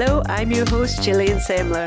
Hello, 0.00 0.22
I'm 0.26 0.52
your 0.52 0.64
host 0.70 1.02
Gillian 1.02 1.38
Semler. 1.38 1.84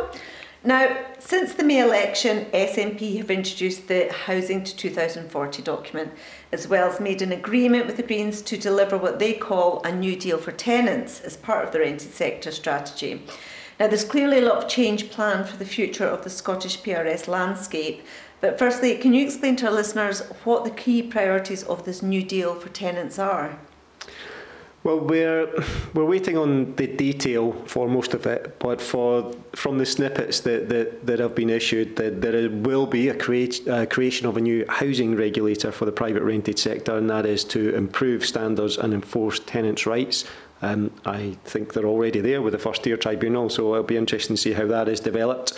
Now, 0.64 0.96
since 1.18 1.52
the 1.52 1.64
May 1.64 1.82
election, 1.82 2.46
SNP 2.46 3.18
have 3.18 3.30
introduced 3.30 3.88
the 3.88 4.10
Housing 4.10 4.64
to 4.64 4.74
2040 4.74 5.62
document, 5.62 6.14
as 6.50 6.66
well 6.66 6.90
as 6.90 6.98
made 6.98 7.20
an 7.20 7.30
agreement 7.30 7.84
with 7.84 7.98
the 7.98 8.02
Greens 8.02 8.40
to 8.40 8.56
deliver 8.56 8.96
what 8.96 9.18
they 9.18 9.34
call 9.34 9.82
a 9.82 9.92
new 9.92 10.16
deal 10.16 10.38
for 10.38 10.52
tenants 10.52 11.20
as 11.20 11.36
part 11.36 11.66
of 11.66 11.72
the 11.72 11.80
rented 11.80 12.14
sector 12.14 12.50
strategy. 12.50 13.22
Now, 13.78 13.86
there's 13.86 14.04
clearly 14.04 14.38
a 14.38 14.42
lot 14.42 14.56
of 14.56 14.68
change 14.68 15.10
planned 15.10 15.48
for 15.48 15.56
the 15.56 15.64
future 15.64 16.06
of 16.06 16.24
the 16.24 16.30
Scottish 16.30 16.82
PRS 16.82 17.28
landscape, 17.28 18.02
but 18.40 18.58
firstly, 18.58 18.96
can 18.96 19.14
you 19.14 19.24
explain 19.24 19.56
to 19.56 19.66
our 19.66 19.72
listeners 19.72 20.20
what 20.44 20.64
the 20.64 20.70
key 20.70 21.02
priorities 21.02 21.62
of 21.64 21.84
this 21.84 22.02
new 22.02 22.22
deal 22.22 22.54
for 22.54 22.68
tenants 22.68 23.18
are? 23.18 23.58
Well, 24.84 25.00
we're 25.00 25.52
we're 25.92 26.04
waiting 26.04 26.38
on 26.38 26.76
the 26.76 26.86
detail 26.86 27.52
for 27.66 27.88
most 27.88 28.14
of 28.14 28.26
it, 28.26 28.58
but 28.60 28.80
for 28.80 29.32
from 29.54 29.76
the 29.76 29.84
snippets 29.84 30.40
that 30.40 30.68
that, 30.68 31.04
that 31.04 31.18
have 31.18 31.34
been 31.34 31.50
issued, 31.50 31.96
that 31.96 32.22
there 32.22 32.48
will 32.48 32.86
be 32.86 33.08
a 33.08 33.14
create, 33.14 33.66
creation 33.90 34.26
of 34.28 34.36
a 34.36 34.40
new 34.40 34.64
housing 34.68 35.16
regulator 35.16 35.72
for 35.72 35.84
the 35.84 35.92
private 35.92 36.22
rented 36.22 36.58
sector, 36.60 36.96
and 36.96 37.10
that 37.10 37.26
is 37.26 37.42
to 37.44 37.74
improve 37.74 38.24
standards 38.24 38.78
and 38.78 38.94
enforce 38.94 39.40
tenants' 39.40 39.84
rights 39.84 40.24
Um, 40.62 40.90
I 41.04 41.36
think 41.44 41.72
they're 41.72 41.86
already 41.86 42.20
there 42.20 42.42
with 42.42 42.52
the 42.52 42.58
first 42.58 42.82
tier 42.82 42.96
tribunal, 42.96 43.48
so 43.48 43.74
it'll 43.74 43.84
be 43.84 43.96
interesting 43.96 44.36
to 44.36 44.42
see 44.42 44.52
how 44.52 44.66
that 44.66 44.88
is 44.88 45.00
developed. 45.00 45.52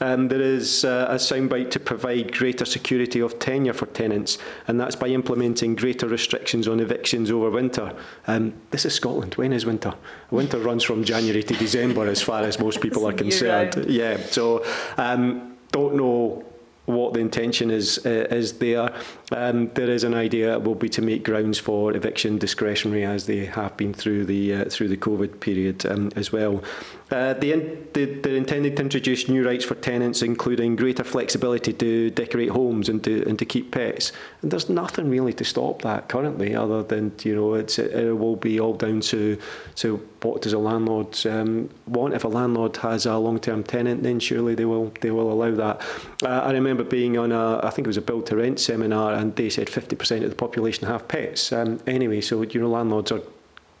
Um, 0.00 0.28
there 0.28 0.40
is 0.40 0.84
uh, 0.84 1.06
a 1.08 1.14
soundbite 1.14 1.70
to 1.72 1.80
provide 1.80 2.32
greater 2.32 2.64
security 2.64 3.20
of 3.20 3.38
tenure 3.38 3.72
for 3.72 3.86
tenants, 3.86 4.38
and 4.66 4.80
that's 4.80 4.96
by 4.96 5.08
implementing 5.08 5.74
greater 5.74 6.08
restrictions 6.08 6.68
on 6.68 6.80
evictions 6.80 7.30
over 7.30 7.50
winter. 7.50 7.94
Um, 8.26 8.54
this 8.70 8.84
is 8.84 8.94
Scotland. 8.94 9.34
When 9.34 9.52
is 9.52 9.66
winter? 9.66 9.94
Winter 10.30 10.58
runs 10.58 10.84
from 10.84 11.04
January 11.04 11.42
to 11.42 11.54
December, 11.54 12.06
as 12.06 12.22
far 12.22 12.42
as 12.42 12.58
most 12.58 12.80
people 12.80 13.06
are 13.06 13.12
concerned. 13.24 13.86
Yeah, 13.88 14.16
so 14.18 14.64
um, 14.96 15.56
don't 15.72 15.96
know 15.96 16.44
what 16.86 17.12
the 17.12 17.20
intention 17.20 17.70
is 17.70 18.04
uh, 18.06 18.26
is 18.30 18.54
there. 18.54 18.94
Um, 19.32 19.70
there 19.74 19.90
is 19.90 20.04
an 20.04 20.14
idea 20.14 20.58
will 20.58 20.76
be 20.76 20.88
to 20.90 21.02
make 21.02 21.24
grounds 21.24 21.58
for 21.58 21.92
eviction 21.96 22.38
discretionary 22.38 23.04
as 23.04 23.26
they 23.26 23.44
have 23.46 23.76
been 23.76 23.92
through 23.92 24.26
the 24.26 24.54
uh, 24.54 24.64
through 24.66 24.88
the 24.88 24.96
COVID 24.96 25.40
period 25.40 25.84
um, 25.86 26.10
as 26.14 26.30
well. 26.30 26.62
Uh, 27.10 27.34
the, 27.34 27.52
in, 27.52 27.86
the, 27.92 28.04
they're 28.04 28.34
intended 28.34 28.76
to 28.76 28.82
introduce 28.82 29.28
new 29.28 29.46
rights 29.46 29.64
for 29.64 29.76
tenants, 29.76 30.22
including 30.22 30.74
greater 30.74 31.04
flexibility 31.04 31.72
to 31.72 32.10
decorate 32.10 32.48
homes 32.50 32.88
and 32.88 33.04
to, 33.04 33.24
and 33.28 33.38
to 33.38 33.44
keep 33.44 33.70
pets. 33.70 34.10
And 34.42 34.50
there's 34.50 34.68
nothing 34.68 35.08
really 35.08 35.32
to 35.34 35.44
stop 35.44 35.82
that 35.82 36.08
currently, 36.08 36.54
other 36.56 36.82
than 36.82 37.12
you 37.22 37.34
know 37.34 37.54
it's, 37.54 37.78
it 37.78 38.18
will 38.18 38.36
be 38.36 38.58
all 38.58 38.74
down 38.74 39.00
to 39.02 39.38
to 39.76 40.08
what 40.22 40.42
does 40.42 40.52
a 40.52 40.58
landlord 40.58 41.16
um, 41.26 41.70
want. 41.86 42.14
If 42.14 42.24
a 42.24 42.28
landlord 42.28 42.76
has 42.78 43.06
a 43.06 43.16
long-term 43.16 43.62
tenant, 43.62 44.02
then 44.02 44.18
surely 44.18 44.56
they 44.56 44.64
will 44.64 44.92
they 45.00 45.12
will 45.12 45.32
allow 45.32 45.52
that. 45.52 45.82
Uh, 46.24 46.40
I 46.40 46.52
remember 46.52 46.82
being 46.82 47.16
on 47.18 47.30
a 47.30 47.60
I 47.64 47.70
think 47.70 47.86
it 47.86 47.88
was 47.88 47.96
a 47.96 48.02
build 48.02 48.26
to 48.26 48.36
rent 48.36 48.58
seminar, 48.58 49.14
and 49.16 49.34
they 49.36 49.48
said 49.48 49.68
50% 49.68 50.24
of 50.24 50.30
the 50.30 50.36
population 50.36 50.86
have 50.86 51.08
pets. 51.08 51.52
Um, 51.52 51.80
anyway, 51.86 52.20
so 52.20 52.42
you 52.42 52.60
know 52.60 52.68
landlords 52.68 53.10
are 53.12 53.22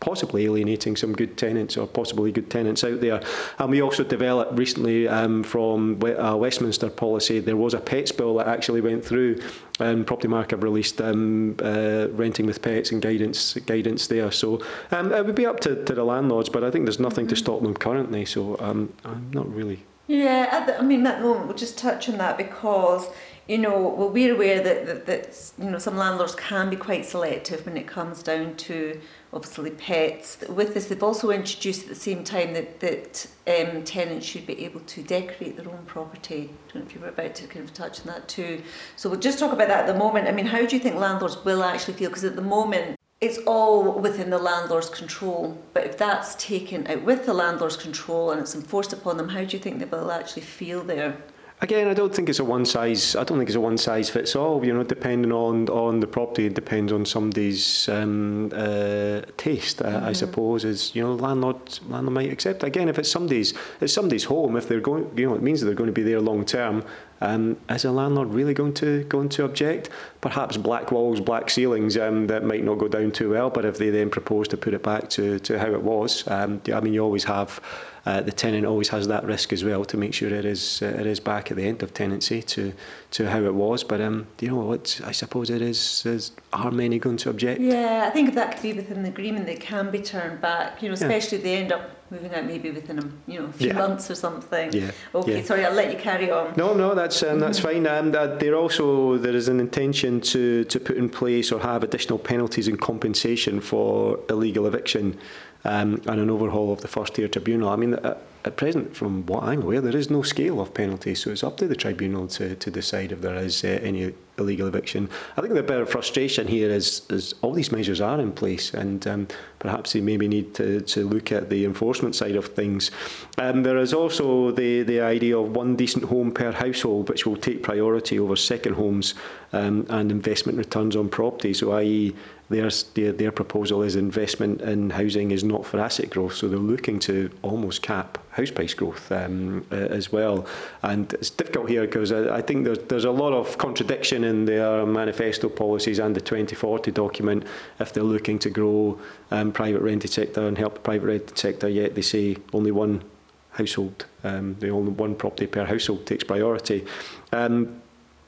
possibly 0.00 0.44
alienating 0.44 0.94
some 0.94 1.12
good 1.12 1.36
tenants 1.36 1.76
or 1.76 1.86
possibly 1.86 2.30
good 2.30 2.50
tenants 2.50 2.84
out 2.84 3.00
there. 3.00 3.20
And 3.58 3.70
we 3.70 3.80
also 3.80 4.04
developed 4.04 4.58
recently 4.58 5.08
um, 5.08 5.42
from 5.42 6.00
a 6.02 6.36
Westminster 6.36 6.90
policy, 6.90 7.40
there 7.40 7.56
was 7.56 7.74
a 7.74 7.80
pets 7.80 8.12
bill 8.12 8.36
that 8.36 8.46
actually 8.46 8.80
went 8.80 9.04
through 9.04 9.40
and 9.80 10.06
Property 10.06 10.28
Mark 10.28 10.50
have 10.52 10.62
released 10.62 11.00
um, 11.00 11.56
uh, 11.62 12.08
renting 12.12 12.46
with 12.46 12.62
pets 12.62 12.92
and 12.92 13.02
guidance 13.02 13.54
guidance 13.54 14.06
there. 14.06 14.30
So 14.30 14.62
um, 14.90 15.12
it 15.12 15.24
would 15.24 15.34
be 15.34 15.46
up 15.46 15.60
to, 15.60 15.84
to 15.84 15.94
the 15.94 16.04
landlords, 16.04 16.48
but 16.48 16.62
I 16.62 16.70
think 16.70 16.84
there's 16.86 17.00
nothing 17.00 17.24
mm 17.24 17.32
-hmm. 17.32 17.44
to 17.44 17.44
stop 17.44 17.62
them 17.62 17.74
currently. 17.74 18.24
So 18.26 18.40
um, 18.60 18.88
I'm 19.04 19.26
not 19.32 19.46
really. 19.56 19.78
Yeah, 20.06 20.76
I 20.78 20.82
mean, 20.82 21.02
that 21.02 21.20
moment, 21.20 21.46
we'll 21.46 21.56
just 21.56 21.78
touch 21.78 22.08
on 22.08 22.18
that 22.18 22.38
because 22.38 23.08
you 23.48 23.58
know, 23.58 23.94
well, 23.96 24.08
we're 24.08 24.34
aware 24.34 24.60
that, 24.60 24.86
that, 24.86 25.06
that 25.06 25.52
you 25.58 25.70
know 25.70 25.78
some 25.78 25.96
landlords 25.96 26.34
can 26.34 26.68
be 26.68 26.76
quite 26.76 27.06
selective 27.06 27.64
when 27.64 27.76
it 27.76 27.86
comes 27.86 28.22
down 28.22 28.56
to 28.56 29.00
obviously 29.32 29.70
pets. 29.70 30.38
With 30.48 30.74
this, 30.74 30.86
they've 30.86 31.02
also 31.02 31.30
introduced 31.30 31.82
at 31.82 31.88
the 31.88 31.94
same 31.94 32.24
time 32.24 32.54
that 32.54 32.80
that 32.80 33.26
um, 33.46 33.84
tenants 33.84 34.26
should 34.26 34.46
be 34.46 34.64
able 34.64 34.80
to 34.80 35.02
decorate 35.02 35.56
their 35.56 35.68
own 35.68 35.84
property. 35.86 36.50
I 36.68 36.72
don't 36.72 36.82
know 36.82 36.88
if 36.88 36.94
you 36.94 37.00
were 37.00 37.08
about 37.08 37.36
to 37.36 37.46
kind 37.46 37.64
of 37.64 37.72
touch 37.72 38.00
on 38.00 38.06
that 38.06 38.26
too. 38.28 38.62
So 38.96 39.08
we'll 39.08 39.20
just 39.20 39.38
talk 39.38 39.52
about 39.52 39.68
that 39.68 39.88
at 39.88 39.92
the 39.92 39.98
moment. 39.98 40.26
I 40.26 40.32
mean, 40.32 40.46
how 40.46 40.66
do 40.66 40.74
you 40.74 40.82
think 40.82 40.96
landlords 40.96 41.44
will 41.44 41.62
actually 41.62 41.94
feel? 41.94 42.08
Because 42.08 42.24
at 42.24 42.34
the 42.34 42.42
moment, 42.42 42.96
it's 43.20 43.38
all 43.46 43.98
within 43.98 44.30
the 44.30 44.38
landlord's 44.38 44.90
control. 44.90 45.58
But 45.72 45.86
if 45.86 45.96
that's 45.96 46.34
taken 46.34 46.86
out 46.86 47.02
with 47.02 47.26
the 47.26 47.34
landlord's 47.34 47.76
control 47.76 48.30
and 48.30 48.40
it's 48.40 48.54
enforced 48.54 48.92
upon 48.92 49.16
them, 49.16 49.28
how 49.30 49.44
do 49.44 49.56
you 49.56 49.62
think 49.62 49.78
they 49.78 49.86
will 49.86 50.10
actually 50.10 50.42
feel 50.42 50.84
there? 50.84 51.16
Again, 51.62 51.88
I 51.88 51.94
don't 51.94 52.14
think 52.14 52.28
it's 52.28 52.38
a 52.38 52.44
one 52.44 52.66
size. 52.66 53.16
I 53.16 53.24
don't 53.24 53.38
think 53.38 53.48
it's 53.48 53.56
a 53.56 53.60
one 53.60 53.78
size 53.78 54.10
fits 54.10 54.36
all. 54.36 54.62
You 54.62 54.74
know, 54.74 54.82
depending 54.82 55.32
on 55.32 55.70
on 55.70 56.00
the 56.00 56.06
property, 56.06 56.44
it 56.44 56.54
depends 56.54 56.92
on 56.92 57.06
somebody's 57.06 57.88
um, 57.88 58.50
uh, 58.52 59.22
taste. 59.38 59.80
Uh, 59.80 59.86
mm. 59.86 59.88
I 59.88 60.00
mm-hmm. 60.00 60.12
suppose 60.12 60.66
is 60.66 60.94
you 60.94 61.02
know 61.02 61.14
landlord 61.14 61.78
landlord 61.88 62.14
might 62.14 62.30
accept. 62.30 62.62
Again, 62.62 62.90
if 62.90 62.98
it's 62.98 63.10
somebody's 63.10 63.54
it's 63.80 63.94
somebody's 63.94 64.24
home, 64.24 64.54
if 64.56 64.68
they're 64.68 64.80
going, 64.80 65.10
you 65.16 65.30
know, 65.30 65.34
it 65.34 65.40
means 65.40 65.60
that 65.60 65.66
they're 65.66 65.74
going 65.74 65.88
to 65.88 65.94
be 65.94 66.02
there 66.02 66.20
long 66.20 66.44
term. 66.44 66.84
Um, 67.20 67.56
is 67.70 67.84
a 67.84 67.90
landlord 67.90 68.28
really 68.28 68.54
going 68.54 68.74
to 68.74 69.04
going 69.04 69.28
to 69.30 69.44
object? 69.44 69.90
Perhaps 70.20 70.56
black 70.56 70.92
walls, 70.92 71.20
black 71.20 71.50
ceilings 71.50 71.96
um, 71.96 72.26
that 72.26 72.44
might 72.44 72.64
not 72.64 72.78
go 72.78 72.88
down 72.88 73.10
too 73.10 73.30
well. 73.30 73.50
But 73.50 73.64
if 73.64 73.78
they 73.78 73.90
then 73.90 74.10
propose 74.10 74.48
to 74.48 74.56
put 74.56 74.74
it 74.74 74.82
back 74.82 75.08
to 75.10 75.38
to 75.40 75.58
how 75.58 75.72
it 75.72 75.82
was, 75.82 76.26
um, 76.28 76.60
I 76.72 76.80
mean, 76.80 76.94
you 76.94 77.02
always 77.02 77.24
have 77.24 77.60
uh, 78.06 78.20
the 78.20 78.30
tenant 78.30 78.64
always 78.64 78.88
has 78.88 79.08
that 79.08 79.24
risk 79.24 79.52
as 79.52 79.64
well 79.64 79.84
to 79.84 79.96
make 79.96 80.14
sure 80.14 80.28
it 80.28 80.44
is 80.44 80.80
uh, 80.80 80.86
it 80.86 81.06
is 81.06 81.18
back 81.18 81.50
at 81.50 81.56
the 81.56 81.64
end 81.64 81.82
of 81.82 81.92
tenancy 81.92 82.40
to 82.40 82.72
to 83.10 83.28
how 83.28 83.40
it 83.40 83.54
was. 83.54 83.82
But 83.82 84.00
um, 84.00 84.28
you 84.40 84.48
know 84.48 84.56
what? 84.56 85.00
I 85.04 85.10
suppose 85.10 85.50
it 85.50 85.60
is. 85.60 86.06
is 86.06 86.30
are 86.52 86.70
many 86.70 87.00
going 87.00 87.16
to 87.18 87.30
object? 87.30 87.60
Yeah, 87.60 88.04
I 88.06 88.10
think 88.10 88.28
if 88.28 88.34
that 88.36 88.52
could 88.52 88.62
be 88.62 88.72
within 88.74 89.02
the 89.02 89.08
agreement, 89.08 89.46
they 89.46 89.56
can 89.56 89.90
be 89.90 90.00
turned 90.00 90.40
back. 90.40 90.82
You 90.82 90.88
know, 90.88 90.94
especially 90.94 91.38
yeah. 91.38 91.40
if 91.40 91.42
they 91.44 91.56
end 91.56 91.72
up 91.72 92.05
moving 92.10 92.34
out 92.34 92.44
maybe 92.44 92.70
within 92.70 92.98
a 92.98 93.30
you 93.30 93.40
know 93.40 93.46
a 93.46 93.52
few 93.52 93.68
yeah. 93.68 93.74
months 93.74 94.10
or 94.10 94.14
something. 94.14 94.72
Yeah. 94.72 94.90
Okay, 95.14 95.38
yeah. 95.38 95.44
sorry, 95.44 95.64
I'll 95.64 95.72
let 95.72 95.90
you 95.90 95.98
carry 95.98 96.30
on. 96.30 96.54
No, 96.56 96.74
no, 96.74 96.94
that's 96.94 97.22
um, 97.22 97.40
that's 97.40 97.58
mm-hmm. 97.58 97.84
fine. 97.84 97.86
And 97.86 98.14
uh, 98.14 98.36
there 98.36 98.54
also 98.54 99.18
there 99.18 99.34
is 99.34 99.48
an 99.48 99.60
intention 99.60 100.20
to 100.32 100.64
to 100.64 100.80
put 100.80 100.96
in 100.96 101.08
place 101.08 101.52
or 101.52 101.60
have 101.60 101.82
additional 101.82 102.18
penalties 102.18 102.68
and 102.68 102.80
compensation 102.80 103.60
for 103.60 104.18
illegal 104.28 104.66
eviction 104.66 105.18
um, 105.64 106.00
and 106.06 106.20
an 106.20 106.30
overhaul 106.30 106.72
of 106.72 106.80
the 106.80 106.88
first 106.88 107.14
tier 107.14 107.28
tribunal. 107.28 107.68
I 107.68 107.76
mean, 107.76 107.94
at, 107.94 108.22
at 108.44 108.56
present, 108.56 108.94
from 108.94 109.26
what 109.26 109.42
I'm 109.42 109.62
aware, 109.62 109.80
there 109.80 109.96
is 109.96 110.10
no 110.10 110.22
scale 110.22 110.60
of 110.60 110.72
penalty, 110.72 111.14
so 111.14 111.30
it's 111.30 111.42
up 111.42 111.56
to 111.58 111.66
the 111.66 111.74
tribunal 111.74 112.28
to, 112.28 112.54
to 112.54 112.70
decide 112.70 113.10
if 113.12 113.20
there 113.20 113.34
is 113.34 113.64
uh, 113.64 113.80
any 113.82 114.14
illegal 114.38 114.66
eviction. 114.66 115.08
I 115.36 115.40
think 115.40 115.54
the 115.54 115.62
bit 115.62 115.80
of 115.80 115.88
frustration 115.88 116.46
here 116.46 116.70
is, 116.70 117.02
is 117.10 117.34
all 117.42 117.52
these 117.52 117.72
measures 117.72 118.00
are 118.00 118.20
in 118.20 118.32
place, 118.32 118.74
and 118.74 119.06
um, 119.06 119.28
perhaps 119.58 119.92
they 119.92 120.00
maybe 120.00 120.28
need 120.28 120.54
to, 120.54 120.80
to 120.82 121.08
look 121.08 121.32
at 121.32 121.48
the 121.50 121.64
enforcement 121.64 122.14
side 122.14 122.36
of 122.36 122.46
things. 122.46 122.90
Um, 123.38 123.62
there 123.62 123.78
is 123.78 123.92
also 123.92 124.50
the, 124.50 124.82
the 124.82 125.00
idea 125.00 125.38
of 125.38 125.54
one 125.54 125.76
decent 125.76 126.04
home 126.04 126.32
per 126.32 126.52
household, 126.52 127.08
which 127.08 127.26
will 127.26 127.36
take 127.36 127.62
priority 127.62 128.18
over 128.18 128.36
second 128.36 128.74
homes 128.74 129.14
um, 129.52 129.86
and 129.88 130.10
investment 130.10 130.58
returns 130.58 130.96
on 130.96 131.08
property. 131.08 131.54
So, 131.54 131.72
i.e., 131.72 132.14
their, 132.48 132.70
their, 132.94 133.12
their 133.12 133.32
proposal 133.32 133.82
is 133.82 133.96
investment 133.96 134.60
in 134.60 134.90
housing 134.90 135.32
is 135.32 135.42
not 135.42 135.66
for 135.66 135.80
asset 135.80 136.10
growth, 136.10 136.34
so 136.34 136.46
they're 136.48 136.58
looking 136.58 137.00
to 137.00 137.30
almost 137.42 137.82
cap 137.82 138.18
house 138.30 138.50
price 138.50 138.74
growth 138.74 139.10
um, 139.10 139.66
uh, 139.72 139.74
as 139.74 140.12
well. 140.12 140.46
And 140.82 141.12
it's 141.14 141.30
difficult 141.30 141.68
here 141.68 141.86
because 141.86 142.12
I, 142.12 142.36
I 142.36 142.42
think 142.42 142.64
there's, 142.64 142.78
there's 142.78 143.04
a 143.04 143.10
lot 143.10 143.32
of 143.32 143.58
contradiction 143.58 144.22
in 144.26 144.44
their 144.44 144.84
manifesto 144.84 145.48
policies 145.48 145.98
and 145.98 146.14
the 146.14 146.20
2040 146.20 146.90
document 146.90 147.44
if 147.80 147.92
they're 147.92 148.02
looking 148.02 148.38
to 148.40 148.50
grow 148.50 148.98
um, 149.30 149.52
private 149.52 149.80
rented 149.80 150.10
sector 150.10 150.46
and 150.46 150.58
help 150.58 150.74
the 150.74 150.80
private 150.80 151.06
rented 151.06 151.38
sector, 151.38 151.68
yet 151.68 151.94
they 151.94 152.02
say 152.02 152.36
only 152.52 152.70
one 152.70 153.02
household, 153.50 154.04
um, 154.24 154.54
the 154.60 154.68
only 154.68 154.92
one 154.92 155.14
property 155.14 155.46
per 155.46 155.64
household 155.64 156.06
takes 156.06 156.24
priority. 156.24 156.84
Um, 157.32 157.80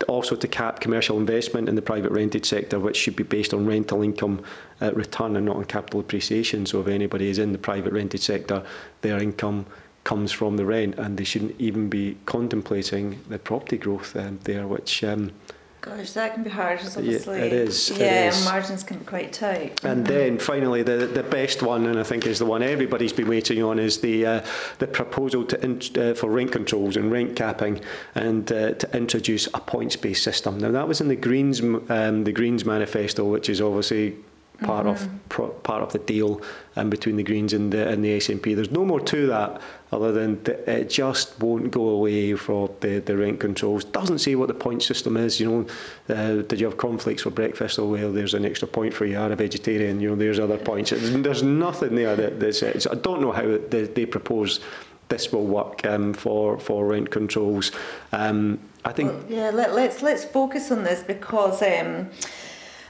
also 0.06 0.37
to 0.37 0.47
cap 0.47 0.81
commercial 0.81 1.19
investment 1.19 1.69
in 1.69 1.75
the 1.75 1.83
private 1.83 2.12
rented 2.12 2.47
sector, 2.47 2.79
which 2.79 2.97
should 2.97 3.17
be 3.17 3.25
based 3.25 3.53
on 3.53 3.67
rental 3.67 4.03
income 4.03 4.43
uh, 4.81 4.93
return 4.93 5.37
and 5.37 5.44
not 5.44 5.56
on 5.56 5.65
capital 5.65 5.99
appreciation. 5.99 6.67
So 6.67 6.81
if 6.81 6.87
anybody 6.87 7.29
is 7.29 7.39
in 7.39 7.53
the 7.53 7.59
private 7.59 7.93
rented 7.93 8.21
sector, 8.21 8.65
their 9.01 9.21
income 9.21 9.67
comes 10.05 10.31
from 10.31 10.56
the 10.56 10.65
rent, 10.65 10.94
and 10.99 11.19
they 11.19 11.25
shouldn't 11.25 11.61
even 11.61 11.89
be 11.89 12.17
contemplating 12.27 13.21
the 13.29 13.39
property 13.39 13.77
growth 13.77 14.17
um, 14.17 14.39
there, 14.44 14.67
which. 14.67 15.05
Um, 15.05 15.33
Gosh, 15.81 16.11
that 16.13 16.35
can 16.35 16.43
be 16.43 16.51
hard, 16.51 16.81
obviously. 16.81 17.39
Yeah, 17.39 17.45
it 17.45 17.53
is. 17.53 17.91
Yeah, 17.91 18.27
it 18.27 18.29
is. 18.35 18.45
margins 18.45 18.83
can 18.83 18.99
be 18.99 19.05
quite 19.05 19.33
tight. 19.33 19.85
And 19.85 20.05
mm-hmm. 20.05 20.13
then 20.13 20.39
finally, 20.39 20.83
the 20.83 21.07
the 21.07 21.23
best 21.23 21.63
one, 21.63 21.87
and 21.87 21.99
I 21.99 22.03
think 22.03 22.27
is 22.27 22.41
the 22.41 22.47
one 22.47 22.63
everybody's 22.63 23.13
been 23.13 23.29
waiting 23.29 23.63
on, 23.63 23.79
is 23.79 24.01
the 24.01 24.27
uh, 24.27 24.47
the 24.79 24.89
proposal 24.89 25.45
to 25.45 25.65
in, 25.65 25.81
uh, 25.97 26.15
for 26.15 26.31
rent 26.31 26.51
controls 26.51 26.97
and 26.97 27.13
rent 27.13 27.37
capping, 27.37 27.81
and 28.17 28.51
uh, 28.51 28.73
to 28.73 28.97
introduce 28.97 29.47
a 29.55 29.61
points 29.61 29.95
based 29.95 30.25
system. 30.25 30.59
Now 30.59 30.73
that 30.73 30.89
was 30.89 31.01
in 31.01 31.09
the 31.09 31.17
Greens 31.17 31.61
um, 31.61 32.25
the 32.25 32.33
Greens 32.33 32.65
manifesto, 32.65 33.25
which 33.25 33.49
is 33.49 33.61
obviously 33.61 34.17
part 34.62 34.87
mm-hmm. 34.87 35.05
of 35.05 35.28
pro, 35.28 35.49
part 35.49 35.82
of 35.82 35.93
the 35.93 35.99
deal 35.99 36.43
um, 36.76 36.90
between 36.90 37.16
the 37.16 37.22
Greens 37.22 37.52
and 37.52 37.72
the 37.72 37.88
and 37.88 38.05
the 38.05 38.19
SNP. 38.19 38.55
There's 38.55 38.70
no 38.70 38.84
more 38.84 39.00
to 39.00 39.26
that 39.28 39.60
other 39.93 40.12
than 40.12 40.40
it 40.66 40.90
just 40.90 41.38
won't 41.40 41.70
go 41.70 41.88
away 41.88 42.34
for 42.34 42.70
the, 42.81 42.99
the 42.99 43.16
rent 43.16 43.40
controls. 43.40 43.84
Doesn't 43.84 44.19
say 44.19 44.34
what 44.34 44.49
the 44.49 44.55
point 44.55 44.82
system 44.82 45.16
is. 45.16 45.40
You 45.40 45.50
know, 46.08 46.14
uh, 46.14 46.43
did 46.43 46.60
you 46.60 46.66
have 46.66 46.76
conflicts 46.76 47.22
for 47.22 47.31
breakfast? 47.31 47.78
Oh 47.78 47.88
well, 47.88 48.12
there's 48.12 48.34
an 48.34 48.44
extra 48.44 48.69
point 48.69 48.93
for 48.93 49.05
you. 49.06 49.19
Are 49.19 49.31
a 49.31 49.37
vegetarian? 49.37 50.00
You 50.00 50.10
know, 50.10 50.16
there's 50.16 50.40
other 50.40 50.58
points. 50.58 50.90
There's 50.90 51.43
nothing 51.43 51.94
there 51.94 52.16
that, 52.16 52.40
that 52.40 52.55
says. 52.55 52.87
I 52.87 52.94
don't 52.94 53.20
know 53.20 53.32
how 53.32 53.58
they, 53.70 53.84
they 53.84 54.06
propose 54.06 54.60
this 55.08 55.32
will 55.32 55.46
work 55.46 55.87
um, 55.87 56.12
for 56.12 56.58
for 56.58 56.87
rent 56.87 57.10
controls. 57.10 57.72
Um, 58.12 58.58
I 58.84 58.93
think. 58.93 59.12
Well, 59.12 59.25
yeah, 59.28 59.50
let, 59.50 59.75
let's 59.75 60.02
let's 60.02 60.25
focus 60.25 60.70
on 60.70 60.82
this 60.82 61.02
because. 61.02 61.62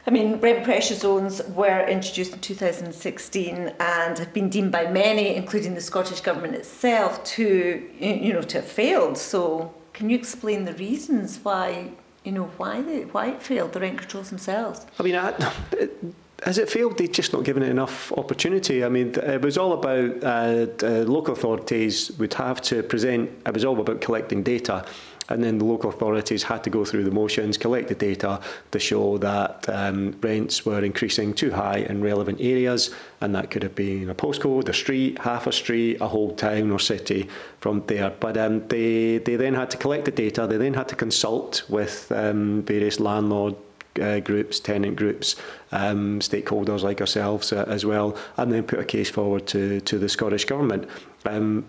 I 0.08 0.10
mean, 0.10 0.40
rent 0.40 0.64
pressure 0.64 0.94
zones 0.94 1.42
were 1.48 1.86
introduced 1.86 2.32
in 2.32 2.38
2016 2.38 3.74
and 3.78 4.18
have 4.18 4.32
been 4.32 4.48
deemed 4.48 4.72
by 4.72 4.90
many, 4.90 5.34
including 5.34 5.74
the 5.74 5.82
Scottish 5.82 6.22
Government 6.22 6.54
itself, 6.54 7.22
to 7.36 7.86
you 8.00 8.32
know 8.32 8.40
to 8.40 8.62
have 8.62 8.66
failed. 8.66 9.18
So, 9.18 9.70
can 9.92 10.08
you 10.08 10.16
explain 10.16 10.64
the 10.64 10.72
reasons 10.72 11.40
why 11.42 11.90
you 12.24 12.32
know 12.32 12.44
why 12.56 12.80
they, 12.80 13.02
why 13.02 13.32
it 13.32 13.42
failed 13.42 13.74
the 13.74 13.80
rent 13.80 13.98
controls 13.98 14.30
themselves? 14.30 14.86
I 14.98 15.02
mean, 15.02 15.14
I, 15.14 15.34
has 16.42 16.56
it 16.56 16.70
failed? 16.70 16.96
They've 16.96 17.12
just 17.12 17.34
not 17.34 17.44
given 17.44 17.62
it 17.62 17.68
enough 17.68 18.10
opportunity. 18.12 18.86
I 18.86 18.88
mean, 18.88 19.08
it 19.14 19.42
was 19.42 19.58
all 19.58 19.74
about 19.74 20.24
uh, 20.24 21.04
local 21.04 21.34
authorities 21.34 22.12
would 22.12 22.32
have 22.32 22.62
to 22.62 22.82
present. 22.82 23.30
It 23.44 23.52
was 23.52 23.66
all 23.66 23.78
about 23.78 24.00
collecting 24.00 24.42
data 24.42 24.86
and 25.28 25.44
then 25.44 25.58
the 25.58 25.64
local 25.64 25.90
authorities 25.90 26.42
had 26.42 26.64
to 26.64 26.70
go 26.70 26.84
through 26.84 27.04
the 27.04 27.10
motions, 27.10 27.58
collect 27.58 27.88
the 27.88 27.94
data 27.94 28.40
to 28.70 28.78
show 28.78 29.18
that 29.18 29.68
um, 29.68 30.16
rents 30.22 30.64
were 30.64 30.82
increasing 30.82 31.34
too 31.34 31.50
high 31.50 31.78
in 31.78 32.02
relevant 32.02 32.40
areas, 32.40 32.94
and 33.20 33.34
that 33.34 33.50
could 33.50 33.62
have 33.62 33.74
been 33.74 34.08
a 34.08 34.14
postcode, 34.14 34.68
a 34.68 34.74
street, 34.74 35.18
half 35.18 35.46
a 35.46 35.52
street, 35.52 36.00
a 36.00 36.08
whole 36.08 36.34
town 36.34 36.70
or 36.70 36.78
city 36.78 37.28
from 37.60 37.82
there. 37.86 38.10
But 38.10 38.36
um, 38.36 38.66
they, 38.68 39.18
they 39.18 39.36
then 39.36 39.54
had 39.54 39.70
to 39.70 39.76
collect 39.76 40.06
the 40.06 40.10
data, 40.10 40.46
they 40.46 40.56
then 40.56 40.74
had 40.74 40.88
to 40.88 40.96
consult 40.96 41.68
with 41.68 42.10
um, 42.12 42.62
various 42.62 42.98
landlord 42.98 43.54
uh, 44.00 44.20
groups, 44.20 44.60
tenant 44.60 44.96
groups, 44.96 45.36
um, 45.72 46.20
stakeholders 46.20 46.82
like 46.82 47.00
ourselves 47.00 47.52
uh, 47.52 47.64
as 47.68 47.84
well, 47.84 48.16
and 48.36 48.52
then 48.52 48.62
put 48.62 48.78
a 48.78 48.84
case 48.84 49.10
forward 49.10 49.46
to, 49.48 49.80
to 49.82 49.98
the 49.98 50.08
Scottish 50.08 50.44
Government. 50.44 50.88
Um, 51.26 51.66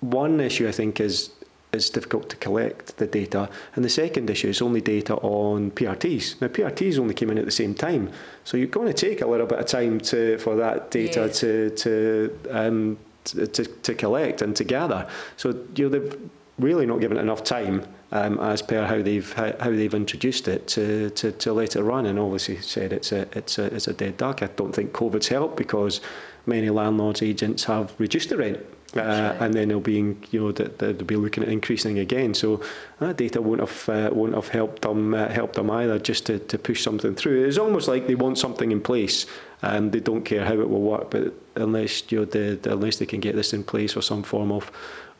one 0.00 0.40
issue 0.40 0.66
I 0.66 0.72
think 0.72 0.98
is 0.98 1.30
it's 1.72 1.90
difficult 1.90 2.28
to 2.30 2.36
collect 2.36 2.96
the 2.96 3.06
data. 3.06 3.48
And 3.74 3.84
the 3.84 3.88
second 3.88 4.28
issue 4.28 4.48
is 4.48 4.60
only 4.60 4.80
data 4.80 5.14
on 5.16 5.70
PRTs. 5.70 6.40
Now, 6.40 6.48
PRTs 6.48 6.98
only 6.98 7.14
came 7.14 7.30
in 7.30 7.38
at 7.38 7.44
the 7.44 7.50
same 7.50 7.74
time, 7.74 8.10
so 8.44 8.56
you're 8.56 8.66
going 8.66 8.92
to 8.92 8.94
take 8.94 9.20
a 9.20 9.26
little 9.26 9.46
bit 9.46 9.58
of 9.58 9.66
time 9.66 10.00
to 10.00 10.38
for 10.38 10.56
that 10.56 10.90
data 10.90 11.26
yes. 11.26 11.40
to 11.40 11.70
to, 11.70 12.38
um, 12.50 12.98
to, 13.24 13.46
to 13.46 13.94
collect 13.94 14.42
and 14.42 14.56
to 14.56 14.64
gather. 14.64 15.08
So 15.36 15.50
you 15.76 15.88
know 15.88 15.98
they've 15.98 16.30
really 16.58 16.86
not 16.86 17.00
given 17.00 17.16
it 17.16 17.20
enough 17.20 17.44
time. 17.44 17.86
Um, 18.12 18.40
as 18.40 18.60
per 18.60 18.86
how 18.86 19.02
they've 19.02 19.32
how, 19.34 19.54
how 19.60 19.70
they've 19.70 19.94
introduced 19.94 20.48
it 20.48 20.66
to, 20.68 21.10
to, 21.10 21.30
to 21.30 21.52
let 21.52 21.76
it 21.76 21.82
run, 21.82 22.06
and 22.06 22.18
obviously 22.18 22.56
said 22.56 22.92
it's 22.92 23.12
a 23.12 23.28
it's 23.38 23.56
a 23.56 23.72
it's 23.72 23.86
a 23.86 23.92
dead 23.92 24.16
duck. 24.16 24.42
I 24.42 24.48
don't 24.48 24.74
think 24.74 24.92
COVID's 24.92 25.28
helped 25.28 25.56
because 25.56 26.00
many 26.44 26.70
landlords 26.70 27.22
agents 27.22 27.64
have 27.64 27.94
reduced 27.98 28.30
the 28.30 28.36
rent 28.36 28.58
uh, 28.96 29.00
right. 29.00 29.36
and 29.40 29.54
then 29.54 29.68
they'll 29.68 29.80
be, 29.80 30.16
you 30.30 30.40
know, 30.40 30.52
they'll 30.52 30.92
be 30.94 31.16
looking 31.16 31.42
at 31.42 31.48
increasing 31.48 31.98
again. 31.98 32.34
So 32.34 32.60
that 32.98 33.16
data 33.16 33.40
won't 33.40 33.60
have 33.60 33.88
uh, 33.88 34.10
won't 34.12 34.34
have 34.34 34.48
helped 34.48 34.82
them 34.82 35.14
uh, 35.14 35.28
helped 35.28 35.54
them 35.54 35.70
either. 35.70 35.98
Just 35.98 36.26
to, 36.26 36.38
to 36.38 36.58
push 36.58 36.82
something 36.82 37.14
through, 37.14 37.46
it's 37.46 37.58
almost 37.58 37.88
like 37.88 38.06
they 38.06 38.14
want 38.16 38.38
something 38.38 38.72
in 38.72 38.80
place. 38.80 39.26
and 39.62 39.92
they 39.92 40.00
don't 40.00 40.24
care 40.24 40.44
how 40.44 40.54
it 40.54 40.68
will 40.68 40.80
work, 40.80 41.10
but 41.10 41.34
unless 41.56 42.10
you 42.10 42.20
know, 42.20 42.24
the, 42.24 42.58
the, 42.62 42.72
unless 42.72 42.96
they 42.96 43.06
can 43.06 43.20
get 43.20 43.36
this 43.36 43.52
in 43.52 43.62
place 43.62 43.96
or 43.96 44.02
some 44.02 44.22
form 44.22 44.50
of 44.50 44.70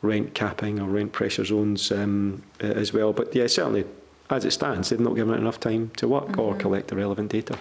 rent 0.01 0.33
capping 0.33 0.79
or 0.79 0.89
rent 0.89 1.11
pressure 1.11 1.45
zones 1.45 1.91
um, 1.91 2.41
as 2.59 2.91
well. 2.91 3.13
But 3.13 3.35
yeah, 3.35 3.47
certainly 3.47 3.85
as 4.29 4.45
it 4.45 4.51
stands, 4.51 4.89
they've 4.89 4.99
not 4.99 5.15
given 5.15 5.33
it 5.35 5.37
enough 5.37 5.59
time 5.59 5.91
to 5.97 6.07
work 6.07 6.27
mm-hmm. 6.27 6.41
or 6.41 6.55
collect 6.55 6.87
the 6.87 6.95
relevant 6.95 7.31
data. 7.31 7.57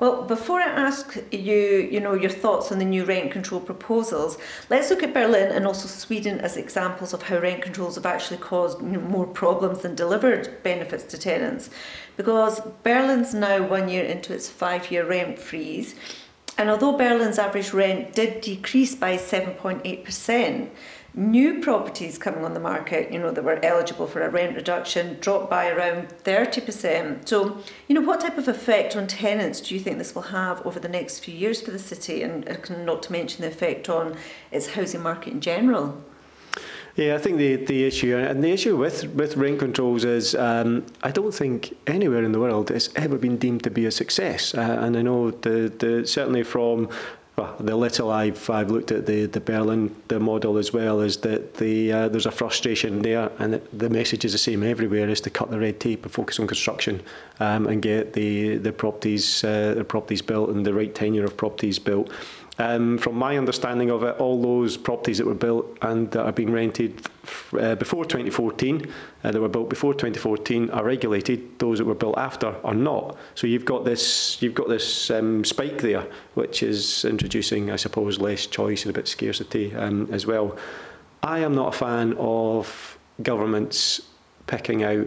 Well, 0.00 0.22
before 0.22 0.60
I 0.60 0.68
ask 0.68 1.16
you, 1.32 1.88
you 1.90 1.98
know, 1.98 2.14
your 2.14 2.30
thoughts 2.30 2.70
on 2.70 2.78
the 2.78 2.84
new 2.84 3.04
rent 3.04 3.32
control 3.32 3.60
proposals, 3.60 4.38
let's 4.70 4.90
look 4.90 5.02
at 5.02 5.12
Berlin 5.12 5.50
and 5.50 5.66
also 5.66 5.88
Sweden 5.88 6.38
as 6.38 6.56
examples 6.56 7.12
of 7.12 7.22
how 7.22 7.38
rent 7.38 7.62
controls 7.62 7.96
have 7.96 8.06
actually 8.06 8.36
caused 8.36 8.80
more 8.80 9.26
problems 9.26 9.80
than 9.80 9.96
delivered 9.96 10.62
benefits 10.62 11.02
to 11.04 11.18
tenants. 11.18 11.68
Because 12.16 12.60
Berlin's 12.84 13.34
now 13.34 13.66
one 13.66 13.88
year 13.88 14.04
into 14.04 14.32
its 14.32 14.48
five-year 14.48 15.04
rent 15.04 15.36
freeze, 15.36 15.96
and 16.56 16.70
although 16.70 16.96
Berlin's 16.96 17.38
average 17.38 17.72
rent 17.72 18.14
did 18.14 18.40
decrease 18.40 18.94
by 18.94 19.16
7.8%, 19.16 20.68
New 21.14 21.60
properties 21.60 22.18
coming 22.18 22.44
on 22.44 22.54
the 22.54 22.60
market, 22.60 23.12
you 23.12 23.18
know, 23.18 23.30
that 23.30 23.42
were 23.42 23.58
eligible 23.64 24.06
for 24.06 24.22
a 24.22 24.30
rent 24.30 24.54
reduction 24.54 25.16
dropped 25.20 25.50
by 25.50 25.68
around 25.68 26.08
30%. 26.22 27.26
So, 27.26 27.58
you 27.88 27.94
know, 27.94 28.02
what 28.02 28.20
type 28.20 28.38
of 28.38 28.46
effect 28.46 28.94
on 28.94 29.06
tenants 29.06 29.60
do 29.60 29.74
you 29.74 29.80
think 29.80 29.98
this 29.98 30.14
will 30.14 30.22
have 30.22 30.64
over 30.66 30.78
the 30.78 30.88
next 30.88 31.20
few 31.20 31.34
years 31.34 31.60
for 31.60 31.70
the 31.70 31.78
city, 31.78 32.22
and 32.22 32.46
not 32.84 33.02
to 33.04 33.12
mention 33.12 33.42
the 33.42 33.48
effect 33.48 33.88
on 33.88 34.16
its 34.52 34.68
housing 34.68 35.02
market 35.02 35.32
in 35.32 35.40
general? 35.40 36.02
Yeah, 36.98 37.14
I 37.14 37.18
think 37.18 37.38
the, 37.38 37.54
the 37.54 37.84
issue 37.84 38.16
and 38.16 38.42
the 38.42 38.50
issue 38.50 38.76
with, 38.76 39.04
with 39.14 39.36
rent 39.36 39.60
controls 39.60 40.04
is 40.04 40.34
um, 40.34 40.84
I 41.04 41.12
don't 41.12 41.32
think 41.32 41.76
anywhere 41.86 42.24
in 42.24 42.32
the 42.32 42.40
world 42.40 42.72
it's 42.72 42.90
ever 42.96 43.16
been 43.16 43.36
deemed 43.36 43.62
to 43.62 43.70
be 43.70 43.86
a 43.86 43.92
success. 43.92 44.52
Uh, 44.52 44.78
and 44.80 44.96
I 44.96 45.02
know 45.02 45.30
the, 45.30 45.72
the 45.78 46.04
certainly 46.04 46.42
from 46.42 46.88
well, 47.38 47.54
the 47.60 47.76
little 47.76 48.10
I've 48.10 48.50
I've 48.50 48.70
looked 48.70 48.90
at 48.90 49.06
the 49.06 49.26
the 49.26 49.40
Berlin 49.40 49.94
the 50.08 50.18
model 50.18 50.58
as 50.58 50.72
well 50.72 51.00
is 51.00 51.18
that 51.18 51.54
the 51.54 51.92
uh, 51.92 52.08
there's 52.08 52.26
a 52.26 52.32
frustration 52.32 53.02
there, 53.02 53.30
and 53.38 53.60
the 53.72 53.88
message 53.88 54.24
is 54.24 54.32
the 54.32 54.38
same 54.38 54.64
everywhere: 54.64 55.08
is 55.08 55.20
to 55.22 55.30
cut 55.30 55.48
the 55.50 55.58
red 55.58 55.78
tape 55.78 56.02
and 56.04 56.12
focus 56.12 56.40
on 56.40 56.48
construction 56.48 57.00
um, 57.38 57.68
and 57.68 57.80
get 57.80 58.12
the 58.12 58.56
the 58.56 58.72
properties 58.72 59.44
uh, 59.44 59.74
the 59.74 59.84
properties 59.84 60.20
built 60.20 60.50
and 60.50 60.66
the 60.66 60.74
right 60.74 60.94
tenure 60.94 61.24
of 61.24 61.36
properties 61.36 61.78
built. 61.78 62.10
Um, 62.60 62.98
from 62.98 63.14
my 63.14 63.38
understanding 63.38 63.90
of 63.90 64.02
it, 64.02 64.16
all 64.18 64.42
those 64.42 64.76
properties 64.76 65.18
that 65.18 65.26
were 65.26 65.34
built 65.34 65.78
and 65.82 66.10
that 66.10 66.24
are 66.24 66.32
being 66.32 66.50
rented 66.50 67.06
uh, 67.58 67.76
before 67.76 68.04
2014, 68.04 68.92
uh, 69.22 69.30
that 69.30 69.40
were 69.40 69.48
built 69.48 69.70
before 69.70 69.94
2014, 69.94 70.70
are 70.70 70.82
regulated. 70.82 71.58
Those 71.60 71.78
that 71.78 71.84
were 71.84 71.94
built 71.94 72.18
after 72.18 72.56
are 72.64 72.74
not. 72.74 73.16
So 73.36 73.46
you've 73.46 73.64
got 73.64 73.84
this, 73.84 74.42
you've 74.42 74.56
got 74.56 74.68
this 74.68 75.08
um, 75.10 75.44
spike 75.44 75.80
there, 75.82 76.04
which 76.34 76.64
is 76.64 77.04
introducing, 77.04 77.70
I 77.70 77.76
suppose, 77.76 78.18
less 78.18 78.46
choice 78.46 78.84
and 78.84 78.90
a 78.90 78.98
bit 78.98 79.06
scarcity 79.06 79.72
um, 79.76 80.08
as 80.10 80.26
well. 80.26 80.58
I 81.22 81.40
am 81.40 81.54
not 81.54 81.74
a 81.74 81.78
fan 81.78 82.16
of 82.18 82.98
governments 83.22 84.00
picking 84.48 84.82
out 84.82 85.06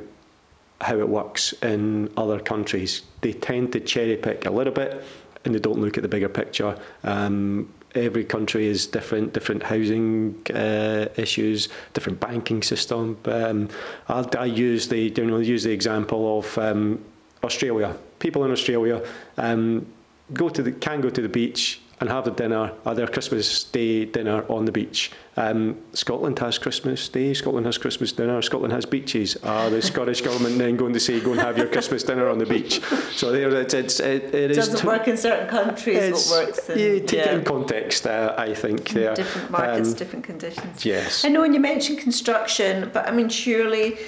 how 0.79 0.98
it 0.98 1.08
works 1.08 1.53
in 1.62 2.12
other 2.15 2.39
countries. 2.39 3.01
They 3.20 3.34
tend 3.34 3.74
to 3.74 3.81
cherry 3.81 4.15
pick 4.15 4.46
a 4.46 4.51
little 4.51 4.74
bit 4.74 5.03
and 5.46 5.56
they 5.56 5.60
don't 5.60 5.80
look 5.80 5.98
at 5.98 6.04
the 6.04 6.10
bigger 6.10 6.30
picture. 6.30 6.78
Um, 7.04 7.72
every 7.96 8.24
country 8.24 8.68
is 8.68 8.88
different, 8.88 9.34
different 9.34 9.64
housing 9.64 10.36
uh, 10.54 11.08
issues, 11.18 11.70
different 11.94 12.20
banking 12.20 12.62
system. 12.64 13.18
Um, 13.26 13.70
I, 14.08 14.26
I 14.38 14.46
use 14.46 14.88
the 14.88 15.00
you 15.00 15.26
know, 15.26 15.38
use 15.38 15.64
the 15.64 15.72
example 15.72 16.40
of 16.40 16.58
um, 16.58 17.04
Australia. 17.44 17.96
People 18.20 18.46
in 18.46 18.52
Australia 18.52 19.04
um, 19.38 19.86
go 20.34 20.50
to 20.50 20.62
the, 20.62 20.72
can 20.72 21.02
go 21.02 21.10
to 21.10 21.22
the 21.22 21.30
beach 21.30 21.82
and 22.01 22.10
have 22.10 22.27
a 22.27 22.31
dinner, 22.31 22.74
their 22.96 23.08
Christmas 23.08 23.63
Day 23.63 24.05
dinner 24.05 24.43
on 24.50 24.65
the 24.65 24.72
beach. 24.72 25.12
Um, 25.38 25.77
Scotland 25.93 26.39
has 26.39 26.58
Christmas 26.58 27.08
Day, 27.08 27.34
Scotland 27.36 27.67
has 27.67 27.77
Christmas 27.77 28.12
dinner, 28.12 28.41
Scotland 28.41 28.74
has 28.74 28.86
beaches. 28.88 29.38
Are 29.43 29.70
the 29.70 29.84
Scottish 29.84 30.22
Government 30.22 30.58
then 30.58 30.75
going 30.75 30.93
to 30.93 31.00
say, 31.00 31.20
go 31.20 31.31
and 31.31 31.39
have 31.39 31.60
your 31.60 31.67
Christmas 31.67 32.03
dinner 32.03 32.27
on 32.27 32.39
the 32.39 32.46
beach? 32.48 32.81
So 33.12 33.31
there, 33.31 33.50
it's, 33.55 33.75
it's, 33.75 34.00
it, 34.00 34.34
it 34.34 34.48
doesn't 34.50 34.75
is 34.75 34.84
work 34.84 35.08
in 35.08 35.15
certain 35.15 35.48
countries, 35.48 36.29
what 36.29 36.48
works 36.48 36.70
in... 36.70 36.79
Yeah, 36.79 37.05
take 37.05 37.12
yeah. 37.13 37.31
it 37.31 37.34
in 37.36 37.43
context, 37.46 38.08
uh, 38.08 38.34
I 38.36 38.55
think. 38.55 38.89
There. 38.89 39.13
Different 39.13 39.51
markets, 39.51 39.89
um, 39.89 39.96
different 39.96 40.25
conditions. 40.25 40.84
Yes. 40.84 41.24
I 41.24 41.29
know 41.29 41.41
when 41.41 41.53
you 41.53 41.60
mentioned 41.60 42.00
construction, 42.00 42.89
but 42.91 43.08
I 43.08 43.12
mean, 43.12 43.29
surely 43.29 44.00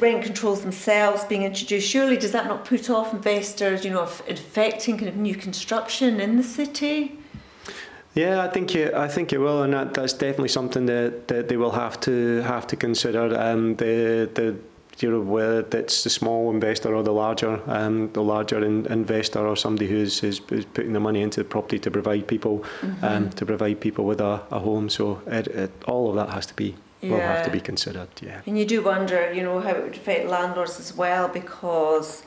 rent 0.00 0.24
controls 0.24 0.62
themselves 0.62 1.22
being 1.24 1.42
introduced, 1.42 1.86
surely 1.86 2.16
does 2.16 2.32
that 2.32 2.46
not 2.46 2.64
put 2.64 2.88
off 2.88 3.12
investors, 3.12 3.84
you 3.84 3.90
know, 3.90 4.00
affecting 4.02 4.96
kind 4.96 5.10
of 5.10 5.16
new 5.16 5.34
construction 5.34 6.18
in 6.18 6.38
the 6.38 6.42
city? 6.42 7.18
Yeah, 8.14 8.42
I 8.42 8.48
think 8.48 8.74
it, 8.74 8.92
I 8.94 9.08
think 9.08 9.32
it 9.32 9.38
will, 9.38 9.62
and 9.62 9.72
that, 9.72 9.94
that's 9.94 10.12
definitely 10.12 10.48
something 10.48 10.86
that, 10.86 11.28
that 11.28 11.48
they 11.48 11.56
will 11.56 11.70
have 11.70 11.98
to 12.00 12.42
have 12.42 12.66
to 12.66 12.76
consider. 12.76 13.38
Um, 13.40 13.76
the 13.76 14.28
the 14.34 14.56
you 14.98 15.10
know 15.10 15.20
whether 15.20 15.60
it's 15.78 16.04
the 16.04 16.10
small 16.10 16.50
investor 16.50 16.94
or 16.94 17.02
the 17.02 17.12
larger 17.12 17.60
um, 17.66 18.12
the 18.12 18.22
larger 18.22 18.62
in, 18.62 18.86
investor 18.86 19.46
or 19.46 19.56
somebody 19.56 19.88
who's 19.88 20.22
is, 20.22 20.40
is 20.50 20.64
putting 20.66 20.92
the 20.92 21.00
money 21.00 21.22
into 21.22 21.42
the 21.42 21.48
property 21.48 21.78
to 21.78 21.90
provide 21.90 22.26
people 22.26 22.58
mm-hmm. 22.80 23.04
um, 23.04 23.30
to 23.30 23.46
provide 23.46 23.80
people 23.80 24.04
with 24.04 24.20
a, 24.20 24.42
a 24.50 24.58
home. 24.58 24.90
So 24.90 25.22
it, 25.26 25.46
it, 25.48 25.70
all 25.86 26.10
of 26.10 26.16
that 26.16 26.34
has 26.34 26.44
to 26.46 26.54
be 26.54 26.74
yeah. 27.00 27.10
will 27.10 27.20
have 27.20 27.44
to 27.46 27.50
be 27.50 27.60
considered. 27.60 28.08
Yeah, 28.20 28.40
and 28.46 28.58
you 28.58 28.66
do 28.66 28.82
wonder, 28.82 29.32
you 29.32 29.42
know, 29.42 29.60
how 29.60 29.70
it 29.70 29.82
would 29.82 29.96
affect 29.96 30.28
landlords 30.28 30.78
as 30.78 30.94
well 30.94 31.28
because 31.28 32.22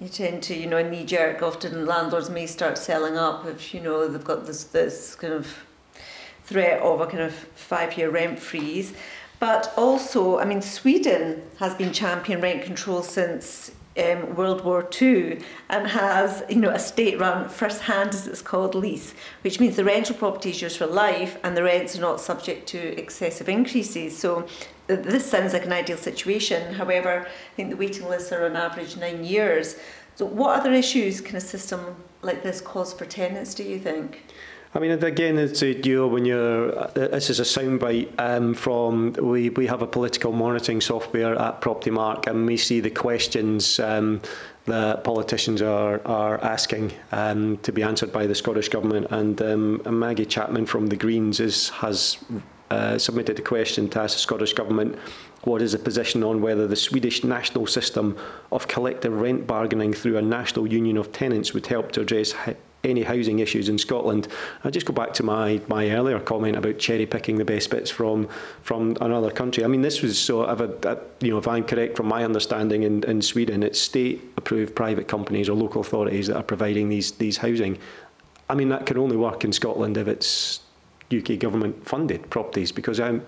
you 0.00 0.08
tend 0.08 0.42
to, 0.44 0.54
you 0.54 0.66
know, 0.66 0.86
knee 0.88 1.04
jerk. 1.04 1.42
Often 1.42 1.86
landlords 1.86 2.30
may 2.30 2.46
start 2.46 2.78
selling 2.78 3.16
up 3.16 3.46
if 3.46 3.72
you 3.72 3.80
know 3.80 4.06
they've 4.06 4.22
got 4.22 4.46
this 4.46 4.64
this 4.64 5.14
kind 5.14 5.32
of 5.32 5.64
threat 6.44 6.80
of 6.80 7.00
a 7.00 7.06
kind 7.06 7.22
of 7.22 7.34
five 7.34 7.96
year 7.96 8.10
rent 8.10 8.38
freeze. 8.38 8.92
But 9.38 9.72
also, 9.76 10.38
I 10.38 10.44
mean, 10.44 10.62
Sweden 10.62 11.42
has 11.58 11.74
been 11.74 11.92
champion 11.92 12.40
rent 12.40 12.62
control 12.62 13.02
since 13.02 13.70
um, 13.98 14.34
World 14.34 14.64
War 14.64 14.88
II 15.00 15.40
and 15.68 15.86
has, 15.88 16.42
you 16.48 16.56
know, 16.56 16.70
a 16.70 16.78
state-run 16.78 17.48
first-hand, 17.48 18.10
as 18.10 18.26
it's 18.26 18.42
called, 18.42 18.74
lease, 18.74 19.14
which 19.42 19.60
means 19.60 19.76
the 19.76 19.84
rental 19.84 20.14
property 20.14 20.50
is 20.50 20.60
yours 20.60 20.76
for 20.76 20.86
life 20.86 21.38
and 21.42 21.56
the 21.56 21.62
rents 21.62 21.96
are 21.96 22.00
not 22.00 22.20
subject 22.20 22.66
to 22.68 22.98
excessive 22.98 23.48
increases. 23.48 24.16
So 24.16 24.46
this 24.86 25.28
sounds 25.28 25.52
like 25.52 25.64
an 25.64 25.72
ideal 25.72 25.96
situation. 25.96 26.74
However, 26.74 27.26
I 27.26 27.54
think 27.56 27.70
the 27.70 27.76
waiting 27.76 28.08
lists 28.08 28.32
are 28.32 28.44
on 28.44 28.56
average 28.56 28.96
nine 28.96 29.24
years. 29.24 29.76
So 30.14 30.24
what 30.24 30.58
other 30.58 30.72
issues 30.72 31.20
can 31.20 31.36
a 31.36 31.40
system 31.40 31.96
like 32.22 32.42
this 32.42 32.60
cause 32.60 32.92
for 32.92 33.04
tenants, 33.04 33.54
do 33.54 33.62
you 33.62 33.78
think? 33.78 34.22
I 34.74 34.78
mean, 34.78 34.90
again, 34.90 35.38
it's 35.38 35.62
a, 35.62 35.74
know, 35.94 36.06
when 36.06 36.24
you're, 36.26 36.78
uh, 36.78 36.90
this 36.94 37.30
is 37.30 37.40
a 37.40 37.44
soundbite 37.44 38.08
um, 38.18 38.52
from, 38.52 39.14
we, 39.14 39.48
we 39.50 39.66
have 39.66 39.80
a 39.80 39.86
political 39.86 40.32
monitoring 40.32 40.82
software 40.82 41.34
at 41.38 41.62
Propertymark 41.62 42.26
and 42.26 42.46
we 42.46 42.58
see 42.58 42.80
the 42.80 42.90
questions 42.90 43.80
um, 43.80 44.20
that 44.66 45.02
politicians 45.02 45.62
are, 45.62 46.06
are 46.06 46.42
asking 46.44 46.92
um, 47.12 47.56
to 47.58 47.72
be 47.72 47.82
answered 47.82 48.12
by 48.12 48.26
the 48.26 48.34
Scottish 48.34 48.68
Government. 48.68 49.06
And, 49.10 49.40
um, 49.40 49.82
Maggie 49.98 50.26
Chapman 50.26 50.66
from 50.66 50.88
the 50.88 50.96
Greens 50.96 51.40
is, 51.40 51.70
has 51.70 52.18
uh, 52.70 52.98
submitted 52.98 53.38
a 53.38 53.42
question 53.42 53.88
to 53.90 54.00
ask 54.00 54.14
the 54.14 54.20
Scottish 54.20 54.52
Government 54.52 54.98
what 55.44 55.62
is 55.62 55.72
the 55.72 55.78
position 55.78 56.24
on 56.24 56.42
whether 56.42 56.66
the 56.66 56.76
Swedish 56.76 57.22
national 57.22 57.66
system 57.66 58.18
of 58.50 58.66
collective 58.66 59.12
rent 59.12 59.46
bargaining 59.46 59.92
through 59.92 60.16
a 60.16 60.22
national 60.22 60.66
union 60.66 60.96
of 60.96 61.12
tenants 61.12 61.54
would 61.54 61.66
help 61.66 61.92
to 61.92 62.00
address 62.00 62.34
any 62.82 63.02
housing 63.02 63.40
issues 63.40 63.68
in 63.68 63.78
Scotland. 63.78 64.28
I 64.64 64.70
just 64.70 64.86
go 64.86 64.92
back 64.92 65.12
to 65.14 65.22
my, 65.22 65.60
my 65.68 65.90
earlier 65.90 66.20
comment 66.20 66.56
about 66.56 66.78
cherry 66.78 67.06
picking 67.06 67.36
the 67.36 67.44
best 67.44 67.70
bits 67.70 67.90
from 67.90 68.28
from 68.62 68.96
another 69.00 69.30
country. 69.30 69.64
I 69.64 69.68
mean, 69.68 69.82
this 69.82 70.02
was 70.02 70.18
so. 70.18 70.46
I've 70.46 70.60
a, 70.60 70.98
you 71.20 71.30
know, 71.30 71.38
if 71.38 71.48
I'm 71.48 71.64
correct 71.64 71.96
from 71.96 72.06
my 72.06 72.24
understanding, 72.24 72.84
in, 72.84 73.04
in 73.04 73.22
Sweden, 73.22 73.62
it's 73.62 73.80
state-approved 73.80 74.74
private 74.74 75.08
companies 75.08 75.48
or 75.48 75.54
local 75.54 75.80
authorities 75.80 76.28
that 76.28 76.36
are 76.36 76.42
providing 76.42 76.88
these 76.88 77.12
these 77.12 77.36
housing. 77.36 77.78
I 78.48 78.54
mean, 78.54 78.68
that 78.68 78.86
can 78.86 78.98
only 78.98 79.16
work 79.16 79.44
in 79.44 79.52
Scotland 79.52 79.96
if 79.96 80.06
it's 80.06 80.60
UK 81.12 81.38
government 81.38 81.86
funded 81.86 82.28
properties 82.30 82.72
because 82.72 83.00
I'm 83.00 83.22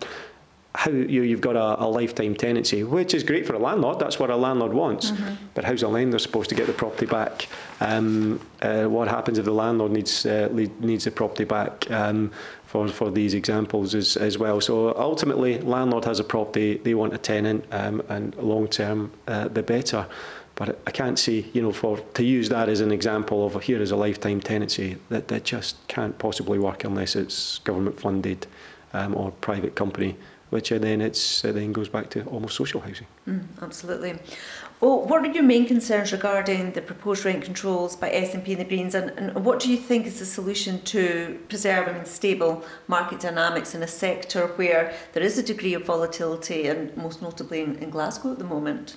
how 0.74 0.90
you, 0.90 1.22
you've 1.22 1.40
got 1.40 1.56
a, 1.56 1.82
a, 1.82 1.88
lifetime 1.88 2.36
tenancy, 2.36 2.84
which 2.84 3.12
is 3.12 3.24
great 3.24 3.44
for 3.44 3.54
a 3.54 3.58
landlord. 3.58 3.98
That's 3.98 4.20
what 4.20 4.30
a 4.30 4.36
landlord 4.36 4.72
wants. 4.72 5.10
Mm-hmm. 5.10 5.46
But 5.54 5.64
how's 5.64 5.82
a 5.82 5.88
lender 5.88 6.18
supposed 6.20 6.50
to 6.50 6.54
get 6.54 6.68
the 6.68 6.72
property 6.72 7.06
back? 7.06 7.48
Um, 7.80 8.38
uh, 8.62 8.84
what 8.84 9.08
happens 9.08 9.38
if 9.38 9.44
the 9.44 9.52
landlord 9.52 9.92
needs 9.92 10.24
uh, 10.24 10.48
needs 10.52 11.04
the 11.04 11.10
property 11.10 11.44
back? 11.44 11.90
Um, 11.90 12.30
for, 12.68 12.86
for 12.86 13.10
these 13.10 13.32
examples 13.32 13.94
as, 13.94 14.18
as 14.18 14.36
well. 14.36 14.60
So 14.60 14.94
ultimately, 14.94 15.58
landlord 15.58 16.04
has 16.04 16.20
a 16.20 16.24
property, 16.24 16.76
they 16.76 16.92
want 16.92 17.14
a 17.14 17.18
tenant, 17.18 17.64
um, 17.70 18.02
and 18.10 18.36
long 18.36 18.68
term, 18.68 19.10
uh, 19.26 19.48
the 19.48 19.62
better. 19.62 20.06
But 20.58 20.80
I 20.88 20.90
can't 20.90 21.18
see, 21.18 21.48
you 21.52 21.62
know, 21.62 21.72
for 21.72 21.98
to 21.98 22.24
use 22.24 22.48
that 22.48 22.68
as 22.68 22.80
an 22.80 22.90
example 22.90 23.46
of 23.46 23.62
here 23.62 23.80
is 23.80 23.92
a 23.92 23.96
lifetime 23.96 24.40
tenancy 24.40 24.96
that, 25.08 25.28
that 25.28 25.44
just 25.44 25.76
can't 25.86 26.18
possibly 26.18 26.58
work 26.58 26.82
unless 26.82 27.14
it's 27.14 27.58
government 27.60 28.00
funded 28.00 28.48
um, 28.92 29.14
or 29.14 29.30
private 29.30 29.76
company 29.76 30.16
which 30.50 30.70
then 30.70 31.00
it's 31.00 31.44
uh, 31.44 31.52
then 31.52 31.72
goes 31.72 31.88
back 31.88 32.08
to 32.10 32.24
almost 32.24 32.56
social 32.56 32.80
housing. 32.80 33.06
Mm, 33.26 33.44
absolutely. 33.60 34.18
Well, 34.80 35.04
what 35.04 35.24
are 35.24 35.30
your 35.30 35.42
main 35.42 35.66
concerns 35.66 36.12
regarding 36.12 36.72
the 36.72 36.80
proposed 36.80 37.24
rent 37.24 37.44
controls 37.44 37.96
by 37.96 38.10
SNP 38.10 38.48
and 38.48 38.60
the 38.60 38.64
Greens, 38.64 38.94
and, 38.94 39.10
and 39.18 39.44
what 39.44 39.60
do 39.60 39.70
you 39.70 39.76
think 39.76 40.06
is 40.06 40.18
the 40.20 40.26
solution 40.26 40.80
to 40.82 41.38
preserving 41.48 41.96
and 41.96 42.06
stable 42.06 42.64
market 42.86 43.20
dynamics 43.20 43.74
in 43.74 43.82
a 43.82 43.88
sector 43.88 44.46
where 44.56 44.94
there 45.12 45.22
is 45.22 45.36
a 45.38 45.42
degree 45.42 45.74
of 45.74 45.84
volatility, 45.84 46.66
and 46.66 46.96
most 46.96 47.20
notably 47.20 47.60
in, 47.60 47.76
in 47.76 47.90
Glasgow 47.90 48.32
at 48.32 48.38
the 48.38 48.44
moment? 48.44 48.96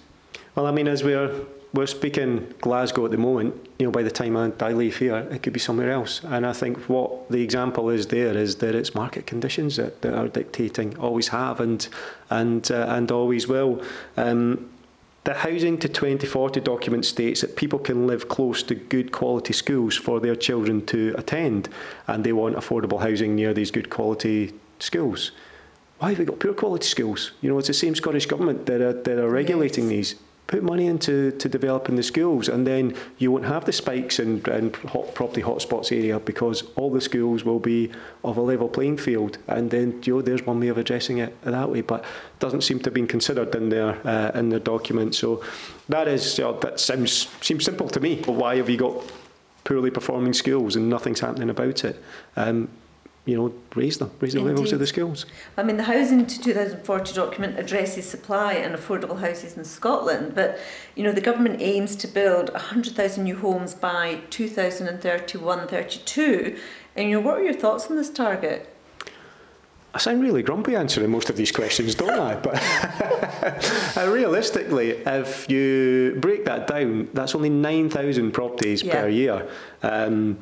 Well, 0.56 0.68
I 0.68 0.72
mean, 0.72 0.88
as 0.88 1.04
we're 1.04 1.46
we're 1.74 1.88
speaking 1.88 2.54
Glasgow 2.60 3.06
at 3.06 3.12
the 3.12 3.18
moment, 3.18 3.56
you 3.80 3.86
know, 3.86 3.92
by 3.92 4.04
the 4.04 4.12
time 4.12 4.36
I, 4.36 4.52
I 4.60 4.74
leave 4.74 4.98
here, 4.98 5.16
it 5.32 5.42
could 5.42 5.54
be 5.54 5.60
somewhere 5.60 5.90
else. 5.90 6.22
And 6.26 6.46
I 6.46 6.52
think 6.52 6.78
what 6.90 7.32
the 7.32 7.42
example 7.42 7.90
is 7.90 8.08
there 8.08 8.36
is 8.36 8.58
that 8.58 8.76
it's 8.76 8.94
market 8.94 9.26
conditions 9.26 9.78
that, 9.78 10.02
that 10.02 10.14
are 10.14 10.28
dictating, 10.28 10.98
always 10.98 11.30
have, 11.30 11.62
and 11.62 11.88
and 12.30 12.70
uh, 12.70 12.88
and 12.90 13.12
always 13.12 13.48
will. 13.48 13.82
Um, 14.18 14.70
the 15.24 15.36
Housing 15.36 15.78
to 15.78 15.88
2040 15.88 16.62
document 16.62 17.06
states 17.06 17.42
that 17.42 17.56
people 17.56 17.78
can 17.78 18.08
live 18.08 18.28
close 18.28 18.64
to 18.64 18.74
good 18.74 19.12
quality 19.12 19.54
schools 19.54 19.96
for 19.96 20.20
their 20.20 20.36
children 20.36 20.84
to 20.88 21.14
attend, 21.18 21.70
and 22.08 22.24
they 22.24 22.34
want 22.34 22.56
affordable 22.56 23.00
housing 23.00 23.36
near 23.36 23.54
these 23.54 23.70
good 23.70 23.92
quality 23.92 24.52
schools. 24.80 25.32
Why 26.00 26.10
have 26.10 26.20
we 26.20 26.26
got 26.26 26.40
poor 26.40 26.56
quality 26.56 26.88
schools? 26.88 27.34
You 27.42 27.52
know, 27.52 27.60
it's 27.60 27.68
the 27.68 27.76
same 27.76 27.94
Scottish 27.94 28.26
Government 28.26 28.66
that 28.66 28.82
are, 28.82 28.94
that 28.94 29.20
are 29.20 29.30
regulating 29.30 29.84
yes. 29.84 29.92
these 29.92 30.16
put 30.52 30.62
money 30.62 30.86
into 30.86 31.32
to 31.32 31.48
developing 31.48 31.96
the 31.96 32.04
schools, 32.04 32.50
and 32.50 32.68
then 32.68 32.94
you 33.18 33.32
won't 33.32 33.46
have 33.46 33.64
the 33.64 33.72
spikes 33.72 34.20
in, 34.20 34.42
in 34.50 34.74
hot, 34.90 35.16
property 35.16 35.42
hotspots 35.42 35.92
area 35.94 36.20
because 36.20 36.64
all 36.76 36.92
the 36.92 37.00
schools 37.00 37.46
will 37.46 37.60
be 37.60 37.90
of 38.26 38.36
a 38.36 38.42
level 38.42 38.68
playing 38.68 38.98
field. 38.98 39.38
And 39.48 39.72
then 39.72 40.02
you 40.04 40.16
know, 40.16 40.22
there's 40.22 40.46
one 40.46 40.60
way 40.60 40.68
of 40.68 40.78
addressing 40.78 41.20
it 41.20 41.42
that 41.44 41.70
way, 41.70 41.80
but 41.80 42.04
doesn't 42.40 42.62
seem 42.62 42.80
to 42.80 42.86
have 42.86 42.94
been 42.94 43.08
considered 43.08 43.56
in 43.56 43.70
their 43.70 44.06
uh, 44.06 44.38
in 44.38 44.50
their 44.50 44.60
document. 44.60 45.16
So 45.16 45.42
that 45.88 46.10
is 46.10 46.38
uh, 46.38 46.52
that 46.64 46.82
sounds 46.82 47.30
seems 47.40 47.64
simple 47.64 47.88
to 47.88 48.00
me. 48.02 48.22
Why 48.26 48.58
have 48.58 48.70
you 48.70 48.78
got 48.78 49.10
poorly 49.64 49.90
performing 49.90 50.34
schools 50.34 50.76
and 50.76 50.90
nothing's 50.90 51.22
happening 51.22 51.50
about 51.50 51.86
it? 51.86 52.04
Um, 52.36 52.68
you 53.26 53.38
know, 53.38 53.54
raise 53.76 54.00
them, 54.00 54.10
raise 54.20 54.34
the 54.34 54.42
levels 54.42 54.74
of 54.74 54.80
the 54.80 54.88
skills. 54.88 55.28
I 55.56 55.62
mean, 55.62 55.78
the 55.78 55.84
Housing 55.84 56.26
to 56.26 56.42
2040 56.42 57.14
document 57.14 57.60
addresses 57.60 58.10
supply 58.10 58.54
and 58.54 58.76
affordable 58.76 59.20
houses 59.20 59.56
in 59.56 59.64
Scotland, 59.64 60.34
but, 60.34 60.58
you 60.96 61.04
know, 61.04 61.12
the 61.12 61.22
government 61.22 61.62
aims 61.62 61.96
to 61.98 62.08
build 62.08 62.52
100,000 62.52 63.24
new 63.24 63.38
homes 63.38 63.76
by 63.76 64.22
2031-32. 64.32 66.58
And, 66.96 67.10
you 67.10 67.16
know, 67.16 67.22
what 67.26 67.38
are 67.38 67.44
your 67.44 67.54
thoughts 67.54 67.92
on 67.92 67.96
this 67.96 68.10
target? 68.10 68.68
I 69.94 69.98
sound 69.98 70.22
really 70.22 70.42
grumpy 70.42 70.76
answering 70.76 71.12
most 71.12 71.30
of 71.30 71.36
these 71.36 71.52
questions, 71.52 71.96
don't 71.96 72.12
I? 72.12 72.36
But 72.36 73.98
realistically, 73.98 74.92
if 74.92 75.50
you 75.50 76.18
break 76.20 76.46
that 76.46 76.68
down, 76.68 77.10
that's 77.14 77.36
only 77.36 77.50
9,000 77.50 78.32
properties 78.32 78.84
yeah. 78.84 79.02
per 79.02 79.10
year. 79.10 79.50
Um, 79.84 80.40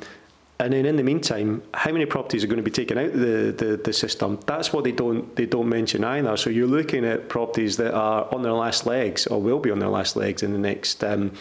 and 0.60 0.74
then 0.74 0.84
in 0.84 0.96
the 0.96 1.02
meantime, 1.02 1.62
how 1.72 1.90
many 1.90 2.04
properties 2.04 2.44
are 2.44 2.46
going 2.46 2.58
to 2.58 2.62
be 2.62 2.70
taken 2.70 2.98
out 2.98 3.06
of 3.06 3.18
the, 3.18 3.54
the, 3.56 3.80
the 3.82 3.92
system? 3.94 4.38
That's 4.44 4.74
what 4.74 4.84
they 4.84 4.92
don't 4.92 5.34
they 5.34 5.46
don't 5.46 5.70
mention 5.70 6.04
either. 6.04 6.36
So 6.36 6.50
you're 6.50 6.68
looking 6.68 7.06
at 7.06 7.30
properties 7.30 7.78
that 7.78 7.94
are 7.94 8.28
on 8.34 8.42
their 8.42 8.52
last 8.52 8.84
legs 8.84 9.26
or 9.26 9.40
will 9.40 9.58
be 9.58 9.70
on 9.70 9.78
their 9.78 9.88
last 9.88 10.16
legs 10.16 10.42
in 10.42 10.52
the 10.52 10.58
next 10.58 11.02
um, 11.02 11.32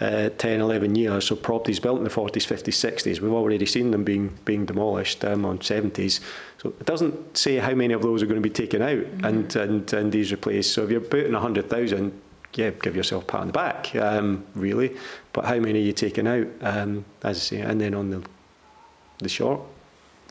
uh, 0.00 0.28
10, 0.36 0.60
11 0.60 0.94
years. 0.96 1.26
So 1.26 1.34
properties 1.34 1.80
built 1.80 1.96
in 1.96 2.04
the 2.04 2.10
40s, 2.10 2.46
50s, 2.46 2.92
60s, 2.92 3.20
we've 3.20 3.32
already 3.32 3.64
seen 3.64 3.90
them 3.90 4.04
being 4.04 4.38
being 4.44 4.66
demolished 4.66 5.24
um, 5.24 5.46
on 5.46 5.60
70s. 5.60 6.20
So 6.58 6.68
it 6.68 6.84
doesn't 6.84 7.38
say 7.38 7.56
how 7.56 7.74
many 7.74 7.94
of 7.94 8.02
those 8.02 8.22
are 8.22 8.26
going 8.26 8.42
to 8.42 8.46
be 8.46 8.50
taken 8.50 8.82
out 8.82 8.98
mm-hmm. 8.98 9.24
and, 9.24 9.56
and, 9.56 9.92
and 9.94 10.12
these 10.12 10.30
replaced. 10.30 10.74
So 10.74 10.84
if 10.84 10.90
you're 10.90 11.00
putting 11.00 11.32
100,000, 11.32 12.20
yeah, 12.52 12.70
give 12.70 12.94
yourself 12.94 13.22
a 13.24 13.26
pat 13.26 13.40
on 13.40 13.46
the 13.46 13.52
back, 13.54 13.96
um, 13.96 14.44
really. 14.54 14.94
But 15.32 15.46
how 15.46 15.58
many 15.58 15.78
are 15.78 15.84
you 15.84 15.94
taking 15.94 16.26
out? 16.26 16.48
Um, 16.60 17.06
as 17.22 17.38
I 17.38 17.40
say, 17.40 17.60
and 17.60 17.80
then 17.80 17.94
on 17.94 18.10
the 18.10 18.22
the 19.18 19.28
short. 19.28 19.60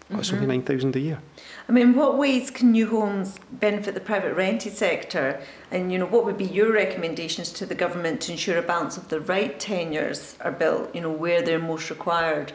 That's 0.09 0.29
mm-hmm. 0.29 0.43
only 0.43 0.57
9,000 0.59 0.95
a 0.95 0.99
year. 0.99 1.19
I 1.67 1.71
mean, 1.73 1.93
what 1.93 2.17
ways 2.17 2.49
can 2.49 2.71
new 2.71 2.87
homes 2.87 3.39
benefit 3.51 3.93
the 3.93 3.99
private 3.99 4.35
rented 4.35 4.73
sector? 4.73 5.41
And, 5.69 5.91
you 5.91 5.99
know, 5.99 6.05
what 6.05 6.23
would 6.23 6.37
be 6.37 6.45
your 6.45 6.71
recommendations 6.71 7.51
to 7.53 7.65
the 7.65 7.75
government 7.75 8.21
to 8.21 8.31
ensure 8.31 8.57
a 8.57 8.61
balance 8.61 8.95
of 8.95 9.09
the 9.09 9.19
right 9.19 9.59
tenures 9.59 10.37
are 10.39 10.51
built, 10.51 10.95
you 10.95 11.01
know, 11.01 11.11
where 11.11 11.41
they're 11.41 11.59
most 11.59 11.89
required? 11.89 12.53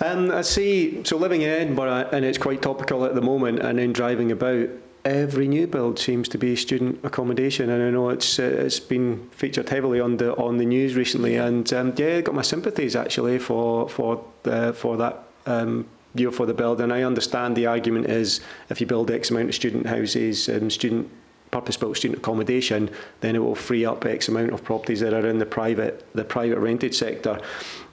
Um, 0.00 0.30
I 0.30 0.42
see, 0.42 1.02
so 1.04 1.16
living 1.16 1.42
in 1.42 1.50
Edinburgh, 1.50 2.08
and 2.12 2.24
it's 2.24 2.38
quite 2.38 2.62
topical 2.62 3.04
at 3.04 3.14
the 3.14 3.22
moment, 3.22 3.60
and 3.60 3.78
then 3.78 3.92
driving 3.92 4.32
about, 4.32 4.68
every 5.06 5.46
new 5.46 5.66
build 5.66 5.98
seems 5.98 6.28
to 6.28 6.38
be 6.38 6.56
student 6.56 6.98
accommodation, 7.04 7.70
and 7.70 7.82
I 7.82 7.90
know 7.90 8.10
it's 8.10 8.38
uh, 8.38 8.42
it's 8.42 8.80
been 8.80 9.28
featured 9.30 9.68
heavily 9.68 10.00
on 10.00 10.16
the 10.16 10.34
on 10.36 10.58
the 10.58 10.64
news 10.64 10.96
recently. 10.96 11.36
And 11.36 11.72
um, 11.72 11.94
yeah, 11.96 12.16
I 12.16 12.20
got 12.20 12.34
my 12.34 12.42
sympathies 12.42 12.96
actually 12.96 13.38
for 13.38 13.88
for 13.88 14.22
the, 14.42 14.72
for 14.72 14.96
that. 14.96 15.22
Um, 15.46 15.86
you 16.14 16.30
for 16.30 16.46
the 16.46 16.54
build, 16.54 16.80
and 16.80 16.94
I 16.94 17.02
understand 17.02 17.56
the 17.56 17.66
argument 17.66 18.06
is 18.06 18.40
if 18.70 18.80
you 18.80 18.86
build 18.86 19.10
X 19.10 19.30
amount 19.30 19.50
of 19.50 19.54
student 19.54 19.86
houses 19.86 20.48
and 20.48 20.72
student 20.72 21.10
purpose-built 21.50 21.94
student 21.94 22.18
accommodation, 22.20 22.88
then 23.20 23.36
it 23.36 23.40
will 23.40 23.54
free 23.54 23.84
up 23.84 24.06
X 24.06 24.28
amount 24.28 24.50
of 24.52 24.64
properties 24.64 25.00
that 25.00 25.12
are 25.12 25.26
in 25.26 25.38
the 25.38 25.44
private 25.44 26.06
the 26.14 26.24
private 26.24 26.58
rented 26.58 26.94
sector. 26.94 27.38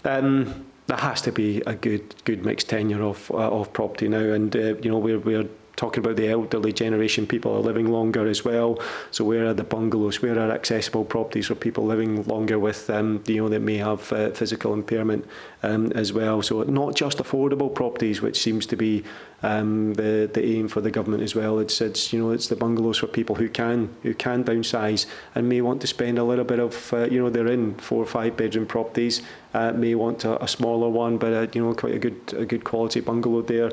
Um, 0.05 0.65
there 0.87 0.97
has 0.97 1.21
to 1.23 1.33
be 1.33 1.61
a 1.67 1.75
good 1.75 2.15
good 2.23 2.45
mixed 2.45 2.69
tenure 2.69 3.03
of 3.03 3.29
uh, 3.31 3.59
of 3.59 3.73
property 3.73 4.07
now, 4.07 4.19
and 4.19 4.55
uh, 4.55 4.75
you 4.77 4.89
know 4.89 4.99
we're 4.99 5.19
we're 5.19 5.49
talking 5.83 6.01
about 6.01 6.15
the 6.15 6.29
elderly 6.29 6.71
generation, 6.71 7.27
people 7.27 7.53
are 7.53 7.59
living 7.59 7.91
longer 7.91 8.25
as 8.25 8.45
well. 8.45 8.79
So 9.11 9.25
where 9.25 9.47
are 9.47 9.53
the 9.53 9.65
bungalows? 9.65 10.21
Where 10.21 10.39
are 10.39 10.49
accessible 10.49 11.03
properties 11.03 11.47
for 11.47 11.55
people 11.55 11.85
living 11.85 12.23
longer 12.23 12.57
with, 12.57 12.89
um, 12.89 13.21
you 13.27 13.41
know, 13.41 13.49
that 13.49 13.59
may 13.59 13.77
have 13.77 14.13
uh, 14.13 14.29
physical 14.31 14.73
impairment 14.73 15.25
um, 15.61 15.91
as 15.91 16.13
well. 16.13 16.41
So 16.41 16.63
not 16.63 16.95
just 16.95 17.17
affordable 17.17 17.73
properties, 17.73 18.21
which 18.21 18.41
seems 18.41 18.65
to 18.67 18.77
be 18.77 19.03
um, 19.41 19.93
the 19.95 20.29
the 20.33 20.43
aim 20.55 20.69
for 20.69 20.79
the 20.79 20.89
government 20.89 21.21
as 21.21 21.35
well. 21.35 21.59
It's 21.59 21.81
it's 21.81 22.13
you 22.13 22.19
know 22.19 22.31
it's 22.31 22.47
the 22.47 22.55
bungalows 22.55 22.99
for 22.99 23.07
people 23.07 23.35
who 23.35 23.49
can 23.49 23.89
who 24.03 24.13
can 24.13 24.45
downsize 24.45 25.05
and 25.35 25.49
may 25.49 25.59
want 25.59 25.81
to 25.81 25.87
spend 25.87 26.17
a 26.17 26.23
little 26.23 26.45
bit 26.45 26.59
of 26.59 26.93
uh, 26.93 27.09
you 27.11 27.19
know 27.19 27.29
they're 27.29 27.51
in 27.51 27.75
four 27.75 28.01
or 28.01 28.05
five 28.05 28.37
bedroom 28.37 28.65
properties. 28.65 29.21
Uh, 29.53 29.73
may 29.73 29.95
want 29.95 30.23
a, 30.23 30.41
a 30.41 30.47
smaller 30.47 30.87
one, 30.87 31.17
but 31.17 31.33
uh, 31.33 31.47
you 31.53 31.61
know 31.61 31.73
quite 31.73 31.95
a 31.95 31.99
good 31.99 32.21
a 32.37 32.45
good 32.45 32.63
quality 32.63 33.01
bungalow 33.01 33.41
there 33.41 33.71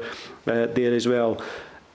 uh, 0.49 0.67
there 0.75 0.93
as 0.93 1.07
well 1.07 1.41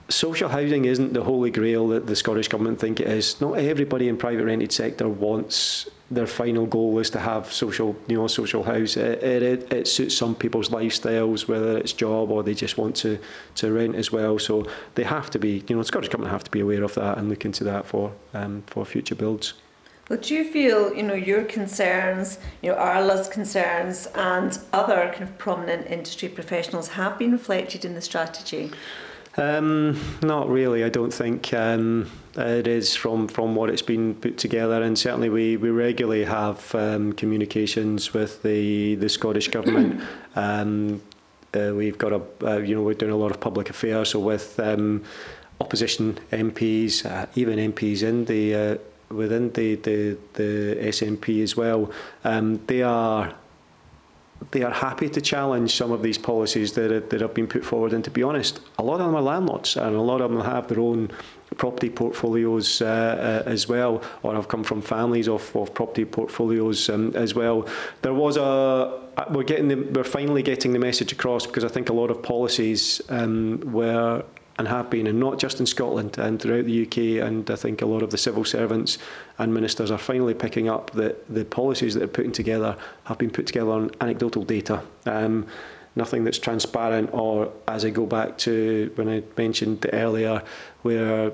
social 0.08 0.48
housing 0.48 0.84
isn't 0.84 1.12
the 1.12 1.22
holy 1.22 1.50
grail 1.50 1.88
that 1.88 2.06
the 2.06 2.16
Scottish 2.16 2.48
Government 2.48 2.78
think 2.78 3.00
it 3.00 3.08
is. 3.08 3.40
Not 3.40 3.58
everybody 3.58 4.08
in 4.08 4.16
private 4.16 4.44
rented 4.44 4.72
sector 4.72 5.08
wants 5.08 5.88
their 6.10 6.26
final 6.26 6.66
goal 6.66 6.98
is 7.00 7.10
to 7.10 7.18
have 7.18 7.52
social, 7.52 7.96
you 8.06 8.16
know, 8.16 8.26
social 8.28 8.62
house. 8.62 8.96
It, 8.96 9.22
it, 9.22 9.72
it 9.72 9.88
suits 9.88 10.16
some 10.16 10.36
people's 10.36 10.68
lifestyles, 10.68 11.48
whether 11.48 11.78
it's 11.78 11.92
job 11.92 12.30
or 12.30 12.44
they 12.44 12.54
just 12.54 12.78
want 12.78 12.94
to, 12.96 13.18
to 13.56 13.72
rent 13.72 13.96
as 13.96 14.12
well. 14.12 14.38
So 14.38 14.68
they 14.94 15.02
have 15.02 15.30
to 15.30 15.38
be, 15.38 15.64
you 15.68 15.74
know, 15.74 15.82
the 15.82 15.86
Scottish 15.86 16.08
Government 16.08 16.30
have 16.30 16.44
to 16.44 16.50
be 16.50 16.60
aware 16.60 16.84
of 16.84 16.94
that 16.94 17.18
and 17.18 17.28
look 17.28 17.44
into 17.44 17.64
that 17.64 17.86
for 17.86 18.12
um, 18.34 18.62
for 18.66 18.84
future 18.84 19.16
builds. 19.16 19.54
Well, 20.08 20.20
do 20.20 20.36
you 20.36 20.44
feel, 20.44 20.94
you 20.94 21.02
know, 21.02 21.14
your 21.14 21.42
concerns, 21.42 22.38
you 22.62 22.70
know, 22.70 22.76
Arla's 22.76 23.26
concerns 23.26 24.06
and 24.14 24.56
other 24.72 25.10
kind 25.12 25.24
of 25.24 25.36
prominent 25.36 25.88
industry 25.88 26.28
professionals 26.28 26.86
have 26.90 27.18
been 27.18 27.32
reflected 27.32 27.84
in 27.84 27.94
the 27.94 28.00
strategy? 28.00 28.70
Um, 29.36 30.00
not 30.22 30.48
really. 30.48 30.82
I 30.82 30.88
don't 30.88 31.12
think 31.12 31.52
um, 31.52 32.10
it 32.36 32.66
is 32.66 32.96
from 32.96 33.28
from 33.28 33.54
what 33.54 33.68
it's 33.68 33.82
been 33.82 34.14
put 34.14 34.38
together, 34.38 34.82
and 34.82 34.98
certainly 34.98 35.28
we, 35.28 35.56
we 35.56 35.70
regularly 35.70 36.24
have 36.24 36.74
um, 36.74 37.12
communications 37.12 38.14
with 38.14 38.42
the 38.42 38.94
the 38.96 39.08
Scottish 39.08 39.48
government. 39.48 40.02
um, 40.36 41.02
uh, 41.54 41.72
we've 41.74 41.98
got 41.98 42.12
a 42.12 42.22
uh, 42.42 42.58
you 42.58 42.74
know 42.74 42.82
we're 42.82 42.94
doing 42.94 43.12
a 43.12 43.16
lot 43.16 43.30
of 43.30 43.40
public 43.40 43.68
affairs, 43.68 44.10
so 44.10 44.20
with 44.20 44.58
um, 44.58 45.04
opposition 45.60 46.18
MPs, 46.32 47.04
uh, 47.04 47.26
even 47.34 47.58
MPs 47.72 48.02
in 48.02 48.24
the 48.24 48.54
uh, 48.54 48.76
within 49.10 49.52
the, 49.52 49.74
the 49.76 50.16
the 50.34 50.76
SNP 50.80 51.42
as 51.42 51.56
well. 51.56 51.90
Um, 52.24 52.60
they 52.66 52.82
are 52.82 53.34
they 54.50 54.62
are 54.62 54.70
happy 54.70 55.08
to 55.08 55.20
challenge 55.20 55.74
some 55.74 55.92
of 55.92 56.02
these 56.02 56.18
policies 56.18 56.72
that, 56.74 56.92
are, 56.92 57.00
that 57.00 57.20
have 57.20 57.34
been 57.34 57.46
put 57.46 57.64
forward. 57.64 57.92
And 57.92 58.04
to 58.04 58.10
be 58.10 58.22
honest, 58.22 58.60
a 58.78 58.82
lot 58.82 59.00
of 59.00 59.06
them 59.06 59.14
are 59.14 59.22
landlords, 59.22 59.76
and 59.76 59.96
a 59.96 60.00
lot 60.00 60.20
of 60.20 60.30
them 60.30 60.40
have 60.40 60.68
their 60.68 60.80
own 60.80 61.10
property 61.56 61.88
portfolios 61.88 62.82
uh, 62.82 63.42
uh, 63.46 63.48
as 63.48 63.68
well, 63.68 64.02
or 64.22 64.34
have 64.34 64.48
come 64.48 64.62
from 64.62 64.82
families 64.82 65.28
of, 65.28 65.54
of 65.56 65.72
property 65.74 66.04
portfolios 66.04 66.88
um, 66.90 67.14
as 67.14 67.34
well. 67.34 67.66
There 68.02 68.14
was 68.14 68.36
a 68.36 69.02
we're 69.30 69.44
getting 69.44 69.68
the, 69.68 69.76
we're 69.76 70.04
finally 70.04 70.42
getting 70.42 70.72
the 70.72 70.78
message 70.78 71.12
across 71.12 71.46
because 71.46 71.64
I 71.64 71.68
think 71.68 71.88
a 71.88 71.92
lot 71.94 72.10
of 72.10 72.22
policies 72.22 73.00
um, 73.08 73.60
were 73.72 74.22
and 74.58 74.68
have 74.68 74.88
been, 74.88 75.06
and 75.06 75.20
not 75.20 75.38
just 75.38 75.60
in 75.60 75.66
Scotland 75.66 76.16
and 76.18 76.40
throughout 76.40 76.64
the 76.64 76.86
UK. 76.86 77.26
And 77.26 77.50
I 77.50 77.56
think 77.56 77.82
a 77.82 77.86
lot 77.86 78.02
of 78.02 78.10
the 78.10 78.18
civil 78.18 78.44
servants 78.44 78.98
and 79.38 79.52
ministers 79.52 79.90
are 79.90 79.98
finally 79.98 80.34
picking 80.34 80.68
up 80.68 80.90
that 80.92 81.32
the 81.32 81.44
policies 81.44 81.94
that 81.94 82.02
are 82.02 82.08
putting 82.08 82.32
together 82.32 82.76
have 83.04 83.18
been 83.18 83.30
put 83.30 83.46
together 83.46 83.70
on 83.70 83.90
anecdotal 84.00 84.44
data. 84.44 84.82
Um, 85.04 85.46
nothing 85.94 86.24
that's 86.24 86.38
transparent, 86.38 87.10
or 87.12 87.52
as 87.68 87.84
I 87.84 87.90
go 87.90 88.06
back 88.06 88.38
to 88.38 88.90
when 88.94 89.08
I 89.08 89.22
mentioned 89.36 89.86
earlier, 89.92 90.42
where 90.82 91.32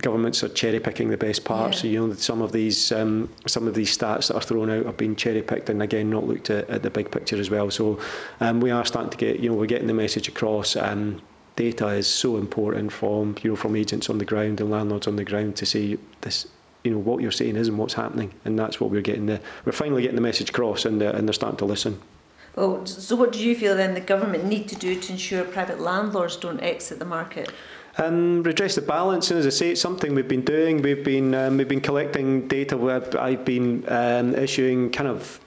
governments 0.00 0.42
are 0.42 0.48
cherry 0.48 0.80
picking 0.80 1.10
the 1.10 1.16
best 1.16 1.44
parts. 1.44 1.84
Yeah. 1.84 1.90
you 1.90 2.06
know, 2.06 2.14
some 2.14 2.42
of 2.42 2.52
these 2.52 2.92
um, 2.92 3.28
some 3.46 3.66
of 3.66 3.74
these 3.74 3.96
stats 3.96 4.28
that 4.28 4.36
are 4.36 4.40
thrown 4.40 4.70
out 4.70 4.86
have 4.86 4.96
been 4.96 5.16
cherry 5.16 5.42
picked 5.42 5.68
and 5.70 5.82
again 5.82 6.10
not 6.10 6.26
looked 6.26 6.50
at, 6.50 6.68
at 6.70 6.82
the 6.82 6.90
big 6.90 7.10
picture 7.10 7.36
as 7.36 7.50
well. 7.50 7.70
So 7.70 7.98
um, 8.40 8.60
we 8.60 8.70
are 8.70 8.84
starting 8.84 9.10
to 9.10 9.16
get, 9.16 9.40
you 9.40 9.50
know, 9.50 9.56
we're 9.56 9.66
getting 9.66 9.88
the 9.88 9.94
message 9.94 10.28
across. 10.28 10.76
Um, 10.76 11.20
data 11.60 11.88
is 11.88 12.06
so 12.06 12.38
important 12.38 12.90
from 12.90 13.34
you 13.42 13.50
know 13.50 13.56
from 13.56 13.76
agents 13.76 14.08
on 14.08 14.16
the 14.16 14.24
ground 14.24 14.62
and 14.62 14.70
landlords 14.70 15.06
on 15.06 15.16
the 15.16 15.24
ground 15.24 15.54
to 15.54 15.66
say 15.66 15.98
this 16.22 16.46
you 16.84 16.90
know 16.90 16.98
what 16.98 17.20
you're 17.20 17.30
saying 17.30 17.54
isn't 17.54 17.76
what's 17.76 17.92
happening 17.92 18.32
and 18.46 18.58
that's 18.58 18.80
what 18.80 18.90
we're 18.90 19.02
getting 19.02 19.26
the 19.26 19.38
we're 19.66 19.80
finally 19.84 20.00
getting 20.00 20.16
the 20.16 20.22
message 20.22 20.48
across 20.48 20.86
and, 20.86 21.02
uh, 21.02 21.12
and 21.14 21.28
they're 21.28 21.34
starting 21.34 21.58
to 21.58 21.66
listen 21.66 22.00
well 22.56 22.86
so 22.86 23.14
what 23.14 23.30
do 23.30 23.38
you 23.38 23.54
feel 23.54 23.76
then 23.76 23.92
the 23.92 24.00
government 24.00 24.42
need 24.44 24.66
to 24.68 24.76
do 24.76 24.98
to 24.98 25.12
ensure 25.12 25.44
private 25.44 25.78
landlords 25.78 26.34
don't 26.36 26.60
exit 26.60 26.98
the 26.98 27.04
market 27.04 27.52
um, 27.98 28.44
redress 28.44 28.76
the 28.76 28.82
balance, 28.82 29.30
and 29.30 29.40
as 29.40 29.46
I 29.46 29.50
say, 29.50 29.70
it's 29.72 29.80
something 29.80 30.14
we've 30.14 30.28
been 30.28 30.44
doing. 30.44 30.80
We've 30.80 31.04
been 31.04 31.34
um, 31.34 31.56
we've 31.56 31.68
been 31.68 31.80
collecting 31.80 32.46
data. 32.46 32.76
Where 32.76 33.02
I've 33.20 33.44
been 33.44 33.84
um, 33.88 34.34
issuing 34.36 34.90
kind 34.90 35.08
of 35.08 35.40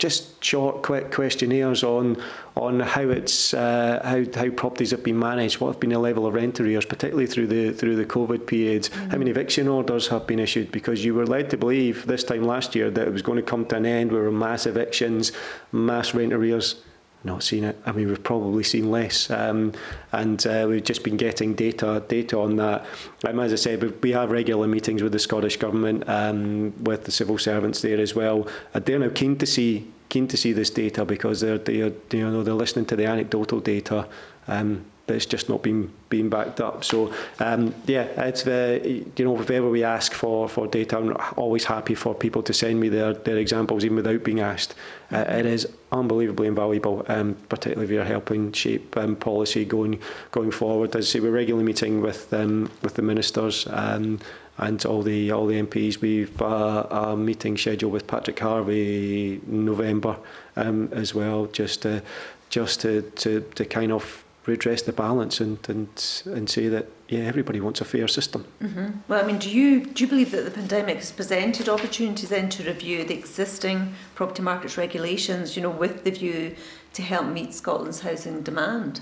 just 0.00 0.42
short, 0.42 0.82
quick 0.82 1.12
questionnaires 1.12 1.84
on 1.84 2.20
on 2.56 2.80
how 2.80 3.02
it's 3.02 3.54
uh, 3.54 4.00
how 4.02 4.24
how 4.40 4.50
properties 4.50 4.90
have 4.90 5.04
been 5.04 5.18
managed, 5.18 5.60
what 5.60 5.68
have 5.68 5.80
been 5.80 5.90
the 5.90 5.98
level 5.98 6.26
of 6.26 6.34
rent 6.34 6.58
arrears, 6.58 6.84
particularly 6.84 7.26
through 7.26 7.46
the 7.46 7.72
through 7.72 7.94
the 7.94 8.04
COVID 8.04 8.46
periods, 8.46 8.88
mm-hmm. 8.88 9.10
how 9.10 9.18
many 9.18 9.30
eviction 9.30 9.68
orders 9.68 10.08
have 10.08 10.26
been 10.26 10.40
issued, 10.40 10.72
because 10.72 11.04
you 11.04 11.14
were 11.14 11.26
led 11.26 11.50
to 11.50 11.56
believe 11.56 12.06
this 12.06 12.24
time 12.24 12.42
last 12.42 12.74
year 12.74 12.90
that 12.90 13.06
it 13.06 13.12
was 13.12 13.22
going 13.22 13.36
to 13.36 13.42
come 13.42 13.64
to 13.66 13.76
an 13.76 13.86
end. 13.86 14.10
There 14.10 14.22
were 14.22 14.32
mass 14.32 14.66
evictions, 14.66 15.32
mass 15.70 16.14
rent 16.14 16.32
arrears 16.32 16.82
not 17.24 17.42
seen 17.42 17.64
it. 17.64 17.76
I 17.84 17.92
mean, 17.92 18.08
we've 18.08 18.22
probably 18.22 18.64
seen 18.64 18.90
less, 18.90 19.30
um, 19.30 19.72
and 20.12 20.44
uh, 20.46 20.66
we've 20.68 20.84
just 20.84 21.04
been 21.04 21.16
getting 21.16 21.54
data 21.54 22.02
data 22.08 22.38
on 22.38 22.56
that. 22.56 22.86
Um, 23.26 23.40
as 23.40 23.52
I 23.52 23.56
said, 23.56 24.02
we 24.02 24.12
have 24.12 24.30
regular 24.30 24.66
meetings 24.66 25.02
with 25.02 25.12
the 25.12 25.18
Scottish 25.18 25.56
government, 25.58 26.08
um, 26.08 26.72
with 26.84 27.04
the 27.04 27.10
civil 27.10 27.38
servants 27.38 27.82
there 27.82 28.00
as 28.00 28.14
well. 28.14 28.48
Uh, 28.74 28.80
they're 28.80 28.98
now 28.98 29.10
keen 29.10 29.36
to 29.38 29.46
see 29.46 29.86
keen 30.08 30.26
to 30.28 30.36
see 30.36 30.52
this 30.52 30.70
data 30.70 31.04
because 31.04 31.40
they're 31.40 31.58
they're 31.58 31.92
you 32.12 32.30
know 32.30 32.42
they're 32.42 32.54
listening 32.54 32.86
to 32.86 32.96
the 32.96 33.06
anecdotal 33.06 33.60
data. 33.60 34.06
Um, 34.48 34.84
but 35.10 35.16
it's 35.16 35.26
just 35.26 35.48
not 35.48 35.60
been 35.60 35.90
being 36.08 36.28
backed 36.30 36.60
up. 36.60 36.84
So 36.84 37.12
um, 37.40 37.74
yeah, 37.86 38.04
it's 38.28 38.46
uh, 38.46 38.78
you 38.84 39.24
know 39.24 39.32
whenever 39.32 39.68
we 39.68 39.82
ask 39.82 40.12
for 40.12 40.48
for 40.48 40.68
data, 40.68 40.98
I'm 40.98 41.16
always 41.36 41.64
happy 41.64 41.96
for 41.96 42.14
people 42.14 42.44
to 42.44 42.52
send 42.52 42.78
me 42.78 42.88
their 42.88 43.12
their 43.12 43.38
examples 43.38 43.84
even 43.84 43.96
without 43.96 44.22
being 44.22 44.38
asked. 44.38 44.76
Uh, 45.10 45.24
it 45.28 45.46
is 45.46 45.66
unbelievably 45.90 46.46
invaluable, 46.46 47.04
um, 47.08 47.34
particularly 47.48 47.86
if 47.86 47.90
you're 47.90 48.04
helping 48.04 48.52
shape 48.52 48.96
um, 48.96 49.16
policy 49.16 49.64
going 49.64 49.98
going 50.30 50.52
forward. 50.52 50.94
As 50.94 51.08
I 51.08 51.08
say, 51.08 51.20
we're 51.20 51.32
regularly 51.32 51.66
meeting 51.66 52.00
with 52.00 52.32
um, 52.32 52.70
with 52.82 52.94
the 52.94 53.02
ministers. 53.02 53.66
Um, 53.68 54.20
and 54.58 54.84
all 54.84 55.02
the 55.02 55.32
all 55.32 55.46
the 55.46 55.60
MPs. 55.60 56.02
We've 56.02 56.40
uh, 56.42 56.86
a 56.90 57.16
meeting 57.16 57.56
scheduled 57.56 57.92
with 57.92 58.06
Patrick 58.06 58.38
Harvie 58.38 59.40
in 59.48 59.64
November 59.64 60.16
um, 60.54 60.90
as 60.92 61.14
well, 61.14 61.46
just 61.46 61.82
to, 61.82 62.02
just 62.50 62.82
to, 62.82 63.00
to, 63.22 63.40
to 63.54 63.64
kind 63.64 63.90
of 63.90 64.22
redress 64.46 64.82
the 64.82 64.92
balance 64.92 65.40
and, 65.40 65.58
and, 65.68 66.22
and 66.24 66.48
say 66.48 66.68
that 66.68 66.86
yeah 67.08 67.20
everybody 67.20 67.60
wants 67.60 67.80
a 67.80 67.84
fair 67.84 68.08
system. 68.08 68.44
Mm-hmm. 68.62 68.88
Well, 69.08 69.22
I 69.22 69.26
mean, 69.26 69.38
do 69.38 69.50
you 69.50 69.84
do 69.84 70.04
you 70.04 70.08
believe 70.08 70.30
that 70.32 70.44
the 70.44 70.50
pandemic 70.50 70.96
has 70.96 71.12
presented 71.12 71.68
opportunities 71.68 72.30
then 72.30 72.48
to 72.50 72.62
review 72.64 73.04
the 73.04 73.14
existing 73.14 73.94
property 74.14 74.42
markets 74.42 74.76
regulations, 74.76 75.56
you 75.56 75.62
know, 75.62 75.70
with 75.70 76.04
the 76.04 76.10
view 76.10 76.56
to 76.94 77.02
help 77.02 77.26
meet 77.26 77.54
Scotland's 77.54 78.00
housing 78.00 78.42
demand? 78.42 79.00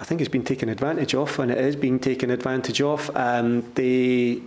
I 0.00 0.04
think 0.04 0.22
it's 0.22 0.30
been 0.30 0.44
taken 0.44 0.70
advantage 0.70 1.14
of, 1.14 1.38
and 1.38 1.50
it 1.50 1.58
is 1.58 1.76
being 1.76 1.98
taken 1.98 2.30
advantage 2.30 2.80
of. 2.80 3.10
Um, 3.14 3.70
the 3.74 4.40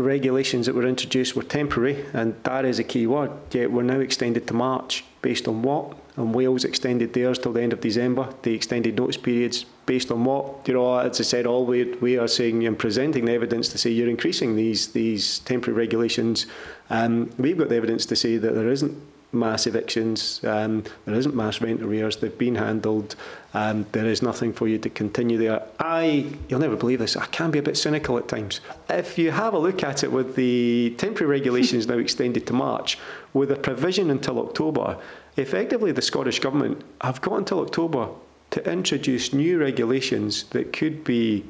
regulations 0.00 0.66
that 0.66 0.74
were 0.74 0.86
introduced 0.86 1.36
were 1.36 1.42
temporary, 1.42 2.04
and 2.12 2.34
that 2.44 2.64
is 2.64 2.78
a 2.78 2.84
key 2.84 3.06
word. 3.06 3.30
Yet 3.50 3.70
we're 3.70 3.82
now 3.82 4.00
extended 4.00 4.46
to 4.48 4.54
March 4.54 5.04
based 5.22 5.48
on 5.48 5.62
what? 5.62 5.96
And 6.16 6.34
Wales 6.34 6.64
extended 6.64 7.12
theirs 7.12 7.38
till 7.38 7.52
the 7.52 7.62
end 7.62 7.72
of 7.72 7.80
December. 7.80 8.28
The 8.42 8.54
extended 8.54 8.96
notice 8.96 9.16
periods 9.16 9.64
based 9.86 10.10
on 10.10 10.24
what? 10.24 10.68
You 10.68 10.74
know, 10.74 10.98
as 10.98 11.20
I 11.20 11.24
said, 11.24 11.46
all 11.46 11.64
we, 11.64 11.84
we 11.94 12.18
are 12.18 12.28
saying 12.28 12.66
and 12.66 12.78
presenting 12.78 13.24
the 13.24 13.32
evidence 13.32 13.68
to 13.70 13.78
say 13.78 13.90
you're 13.90 14.08
increasing 14.08 14.56
these 14.56 14.88
these 14.88 15.40
temporary 15.40 15.78
regulations. 15.78 16.46
Um, 16.90 17.30
we've 17.38 17.58
got 17.58 17.68
the 17.68 17.76
evidence 17.76 18.06
to 18.06 18.16
say 18.16 18.36
that 18.36 18.54
there 18.54 18.68
isn't 18.68 18.96
mass 19.32 19.66
evictions. 19.66 20.42
Um, 20.44 20.84
there 21.04 21.14
isn't 21.14 21.34
mass 21.34 21.60
rent 21.60 21.82
arrears. 21.82 22.16
They've 22.16 22.36
been 22.36 22.56
handled. 22.56 23.16
Um, 23.54 23.86
there 23.92 24.06
is 24.06 24.22
nothing 24.22 24.52
for 24.52 24.68
you 24.68 24.78
to 24.78 24.90
continue 24.90 25.38
there. 25.38 25.62
I, 25.78 26.26
you'll 26.48 26.60
never 26.60 26.76
believe 26.76 26.98
this, 26.98 27.16
I 27.16 27.26
can 27.26 27.50
be 27.50 27.58
a 27.58 27.62
bit 27.62 27.76
cynical 27.76 28.18
at 28.18 28.28
times. 28.28 28.60
If 28.88 29.18
you 29.18 29.30
have 29.30 29.54
a 29.54 29.58
look 29.58 29.82
at 29.82 30.04
it 30.04 30.12
with 30.12 30.36
the 30.36 30.94
temporary 30.98 31.30
regulations 31.30 31.86
now 31.86 31.98
extended 31.98 32.46
to 32.48 32.52
March, 32.52 32.98
with 33.32 33.50
a 33.50 33.56
provision 33.56 34.10
until 34.10 34.38
October, 34.38 34.98
effectively 35.36 35.92
the 35.92 36.02
Scottish 36.02 36.40
Government 36.40 36.82
have 37.00 37.20
got 37.20 37.38
until 37.38 37.60
October 37.60 38.08
to 38.50 38.70
introduce 38.70 39.32
new 39.32 39.58
regulations 39.58 40.44
that 40.44 40.72
could 40.72 41.04
be 41.04 41.44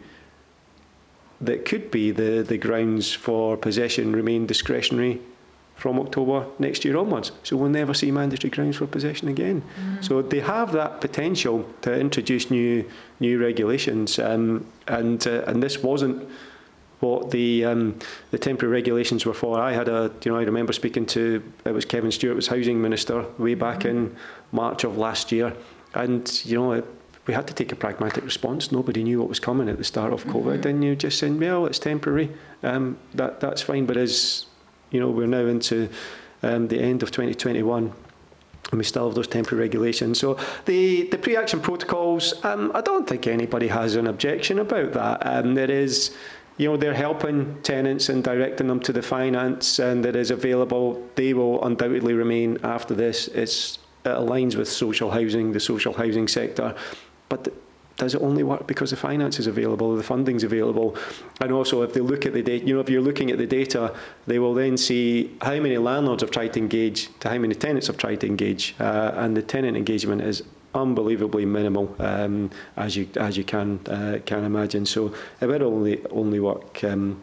that 1.41 1.65
could 1.65 1.91
be 1.91 2.11
the, 2.11 2.45
the 2.47 2.59
grounds 2.59 3.15
for 3.15 3.57
possession 3.57 4.15
remain 4.15 4.45
discretionary 4.45 5.19
from 5.81 5.99
October 5.99 6.45
next 6.59 6.85
year 6.85 6.99
onwards. 6.99 7.33
So 7.43 7.57
we'll 7.57 7.71
never 7.71 7.95
see 7.95 8.11
mandatory 8.11 8.51
grounds 8.51 8.77
for 8.77 8.87
possession 8.87 9.29
again. 9.29 9.63
Mm. 9.63 10.05
So 10.05 10.21
they 10.21 10.41
have 10.41 10.73
that 10.73 11.01
potential 11.01 11.65
to 11.81 11.99
introduce 11.99 12.51
new 12.51 12.85
new 13.19 13.41
regulations, 13.41 14.19
um, 14.19 14.67
and 14.89 15.27
uh, 15.27 15.43
and 15.47 15.63
this 15.63 15.83
wasn't 15.83 16.29
what 17.01 17.31
the 17.31 17.65
um, 17.65 17.99
the 18.31 18.39
temporary 18.39 18.75
regulations 18.75 19.25
were 19.25 19.33
for. 19.33 19.59
I 19.59 19.73
had 19.73 19.89
a 19.89 20.13
you 20.23 20.31
know 20.31 20.39
I 20.39 20.43
remember 20.43 20.75
speaking 20.75 21.07
to 21.07 21.43
it 21.65 21.73
was 21.73 21.87
Kevin 21.87 22.13
Stewart 22.13 22.37
was 22.37 22.49
housing 22.49 22.83
minister 22.83 23.25
way 23.39 23.55
back 23.55 23.81
mm. 23.81 23.91
in 23.91 24.17
March 24.53 24.85
of 24.85 24.99
last 24.99 25.33
year, 25.33 25.55
and 25.95 26.45
you 26.45 26.59
know. 26.59 26.73
It, 26.73 26.85
we 27.27 27.35
had 27.35 27.47
to 27.47 27.55
take 27.55 27.71
a 27.71 27.77
pragmatic 27.77 28.25
response. 28.25 28.73
Nobody 28.73 29.05
knew 29.05 29.21
what 29.21 29.29
was 29.29 29.39
coming 29.39 29.69
at 29.69 29.77
the 29.77 29.85
start 29.85 30.13
of 30.13 30.25
COVID, 30.25 30.61
mm-hmm. 30.61 30.69
and 30.69 30.83
you 30.83 30.97
just 30.97 31.19
saying, 31.19 31.39
"Well, 31.39 31.67
it's 31.67 31.79
temporary. 31.79 32.31
Um, 32.63 32.99
that 33.15 33.41
that's 33.41 33.63
fine." 33.63 33.87
But 33.87 33.99
as 33.99 34.47
you 34.91 35.01
know, 35.01 35.11
we're 35.11 35.27
now 35.27 35.47
into 35.47 35.89
um, 36.43 36.69
the 36.69 36.81
end 36.81 37.03
of 37.03 37.11
2021 37.11 37.93
and 38.71 38.79
we 38.79 38.85
still 38.85 39.07
have 39.07 39.15
those 39.15 39.27
temporary 39.27 39.65
regulations. 39.65 40.19
So 40.19 40.39
the, 40.65 41.09
the 41.09 41.19
pre-action 41.19 41.61
protocols, 41.61 42.45
um, 42.45 42.71
I 42.75 42.81
don't 42.81 43.09
think 43.09 43.27
anybody 43.27 43.69
has 43.69 43.97
an 43.97 44.07
objection 44.07 44.61
about 44.61 44.93
that. 44.93 45.27
Um, 45.27 45.55
there 45.55 45.71
is, 45.71 46.15
you 46.57 46.69
know, 46.69 46.77
they're 46.77 46.95
helping 46.95 47.61
tenants 47.63 48.09
and 48.09 48.23
directing 48.23 48.69
them 48.69 48.81
to 48.81 48.93
the 48.93 49.03
finance 49.03 49.79
and 49.79 50.05
that 50.05 50.15
is 50.15 50.31
available. 50.31 51.05
They 51.17 51.35
will 51.35 51.63
undoubtedly 51.65 52.15
remain 52.15 52.59
after 52.63 52.95
this. 52.95 53.29
It's, 53.29 53.79
it 54.05 54.09
aligns 54.09 54.57
with 54.57 54.69
social 54.69 55.11
housing, 55.11 55.53
the 55.53 55.61
social 55.61 55.93
housing 55.93 56.29
sector. 56.29 56.75
But 57.29 57.49
does 58.01 58.15
it 58.15 58.23
only 58.23 58.43
work 58.43 58.67
because 58.67 58.91
the 58.91 58.97
finance 58.97 59.39
is 59.39 59.47
available, 59.47 59.95
the 59.95 60.03
funding's 60.03 60.43
available? 60.43 60.97
And 61.43 61.53
also, 61.53 61.83
if 61.83 61.93
they 61.93 62.01
look 62.01 62.25
at 62.25 62.33
the 62.33 62.43
data, 62.43 62.67
you 62.67 62.75
know, 62.75 62.81
if 62.81 62.89
you're 62.89 63.03
looking 63.03 63.31
at 63.31 63.37
the 63.37 63.47
data, 63.47 63.95
they 64.27 64.39
will 64.39 64.55
then 64.55 64.79
see 64.79 65.37
how 65.43 65.57
many 65.61 65.77
landlords 65.77 66.23
have 66.23 66.31
tried 66.31 66.55
to 66.55 66.61
engage 66.61 67.11
to 67.21 67.29
how 67.29 67.39
many 67.39 67.55
tenants 67.55 67.89
have 67.89 67.99
tried 67.99 68.21
to 68.23 68.27
engage, 68.27 68.75
uh, 68.81 69.13
and 69.17 69.37
the 69.37 69.43
tenant 69.43 69.77
engagement 69.77 70.23
is 70.23 70.43
unbelievably 70.75 71.45
minimal, 71.45 71.95
um, 71.99 72.51
as 72.77 72.97
you 72.97 73.07
as 73.17 73.37
you 73.37 73.45
can 73.45 73.79
uh, 73.87 74.19
can 74.25 74.45
imagine. 74.45 74.87
So 74.87 75.13
it 75.43 75.47
will 75.47 75.65
only 75.65 76.03
only 76.11 76.41
work. 76.41 76.83
Um, 76.83 77.21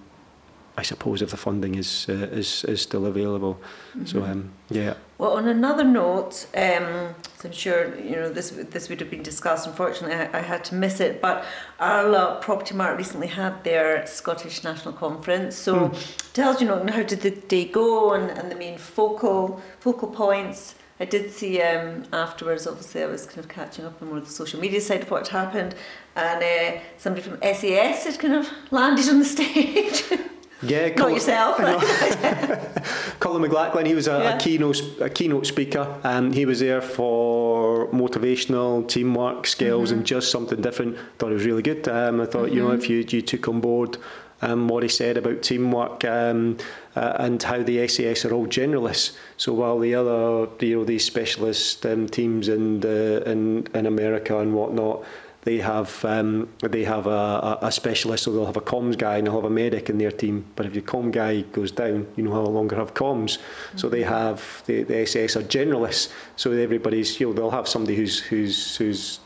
I 0.77 0.83
suppose 0.83 1.23
if 1.23 1.31
the 1.31 1.37
funding 1.37 1.73
is 1.75 2.05
uh, 2.07 2.39
is 2.41 2.63
is 2.65 2.81
still 2.81 3.07
available. 3.07 3.55
Mm-hmm. 3.55 4.05
So 4.05 4.23
um, 4.23 4.51
yeah. 4.69 4.93
Well, 5.17 5.31
on 5.31 5.47
another 5.47 5.83
note, 5.83 6.45
um, 6.55 7.15
I'm 7.43 7.51
sure 7.51 7.97
you 7.97 8.15
know 8.15 8.29
this 8.29 8.51
this 8.51 8.87
would 8.87 8.99
have 8.99 9.09
been 9.09 9.23
discussed. 9.23 9.65
Unfortunately, 9.65 10.15
I, 10.15 10.39
I 10.39 10.41
had 10.41 10.63
to 10.65 10.75
miss 10.75 10.99
it. 10.99 11.21
But 11.21 11.43
Arla 11.79 12.39
Propertymark 12.43 12.97
recently 12.97 13.27
had 13.27 13.63
their 13.63 14.05
Scottish 14.05 14.63
National 14.63 14.93
Conference. 14.93 15.55
So 15.55 15.89
mm. 15.89 16.33
tells 16.33 16.61
you 16.61 16.67
know 16.67 16.85
how 16.87 17.01
did 17.01 17.21
the 17.21 17.31
day 17.31 17.65
go 17.65 18.13
and, 18.13 18.29
and 18.29 18.51
the 18.51 18.55
main 18.55 18.77
focal 18.77 19.59
focal 19.79 20.09
points. 20.09 20.75
I 20.99 21.05
did 21.05 21.31
see 21.31 21.61
um, 21.61 22.03
afterwards. 22.13 22.67
Obviously, 22.67 23.01
I 23.01 23.07
was 23.07 23.25
kind 23.25 23.39
of 23.39 23.47
catching 23.47 23.85
up 23.85 23.99
on 24.01 24.09
more 24.09 24.17
of 24.17 24.25
the 24.25 24.31
social 24.31 24.59
media 24.59 24.81
side 24.81 25.01
of 25.01 25.09
what 25.09 25.27
happened, 25.29 25.73
and 26.15 26.43
uh, 26.43 26.79
somebody 26.97 27.27
from 27.27 27.39
SAS 27.41 28.05
had 28.05 28.19
kind 28.19 28.33
of 28.35 28.49
landed 28.71 29.09
on 29.09 29.19
the 29.19 29.25
stage. 29.25 30.03
Yeah, 30.61 30.87
not 30.87 30.97
Colin, 30.97 31.13
yourself. 31.13 31.57
Colin 33.19 33.49
McLachlan, 33.49 33.85
he 33.85 33.93
was 33.93 34.07
a, 34.07 34.11
yeah. 34.11 34.37
a 34.37 34.39
keynote 34.39 34.81
a 34.99 35.09
keynote 35.09 35.45
speaker, 35.45 35.99
and 36.03 36.33
he 36.33 36.45
was 36.45 36.59
there 36.59 36.81
for 36.81 37.87
motivational 37.89 38.87
teamwork 38.87 39.45
skills 39.45 39.89
mm-hmm. 39.89 39.99
and 39.99 40.07
just 40.07 40.31
something 40.31 40.59
different. 40.61 40.97
Thought 41.19 41.31
it 41.31 41.35
was 41.35 41.45
really 41.45 41.61
good. 41.61 41.87
Um, 41.87 42.21
I 42.21 42.25
thought 42.25 42.47
mm-hmm. 42.47 42.55
you 42.55 42.63
know 42.63 42.71
if 42.71 42.89
you 42.89 43.05
you 43.07 43.21
took 43.21 43.47
on 43.47 43.61
board 43.61 43.97
um, 44.41 44.67
what 44.67 44.83
he 44.83 44.89
said 44.89 45.17
about 45.17 45.41
teamwork 45.41 46.03
um, 46.05 46.57
uh, 46.95 47.13
and 47.19 47.41
how 47.41 47.61
the 47.61 47.87
SAS 47.87 48.25
are 48.25 48.33
all 48.33 48.47
generalists. 48.47 49.15
So 49.37 49.53
while 49.53 49.79
the 49.79 49.93
other 49.93 50.47
you 50.59 50.77
know 50.77 50.85
these 50.85 51.05
specialist 51.05 51.85
um, 51.85 52.07
teams 52.07 52.47
in, 52.47 52.79
the, 52.79 53.23
in 53.29 53.67
in 53.75 53.85
America 53.85 54.39
and 54.39 54.55
whatnot 54.55 55.03
they 55.47 55.59
have 55.59 56.03
um, 56.03 56.49
they 56.59 56.83
have 56.83 57.07
a, 57.07 57.57
a, 57.61 57.71
specialist, 57.71 58.25
so 58.25 58.33
they'll 58.33 58.45
have 58.45 58.57
a 58.57 58.67
comms 58.73 58.97
guy 58.97 59.15
and 59.17 59.25
they'll 59.25 59.35
have 59.35 59.45
a 59.45 59.49
medic 59.49 59.89
in 59.89 59.97
their 59.97 60.11
team. 60.11 60.45
But 60.57 60.65
if 60.65 60.75
your 60.75 60.83
comm 60.83 61.09
guy 61.09 61.41
goes 61.41 61.71
down, 61.71 62.05
you 62.17 62.25
no 62.25 62.43
longer 62.43 62.75
have 62.75 62.93
comms. 62.93 63.37
Mm-hmm. 63.37 63.77
So 63.77 63.87
they 63.87 64.01
mm-hmm. 64.01 64.09
have 64.09 64.63
the, 64.65 64.83
the 64.83 65.05
SAS 65.05 65.37
are 65.37 65.43
generalists. 65.43 66.11
So 66.35 66.51
everybody's 66.51 67.17
you 67.21 67.27
know 67.27 67.33
they'll 67.33 67.57
have 67.59 67.69
somebody 67.69 67.95
who's 67.95 68.19
who's 68.19 68.75
who's 68.75 69.21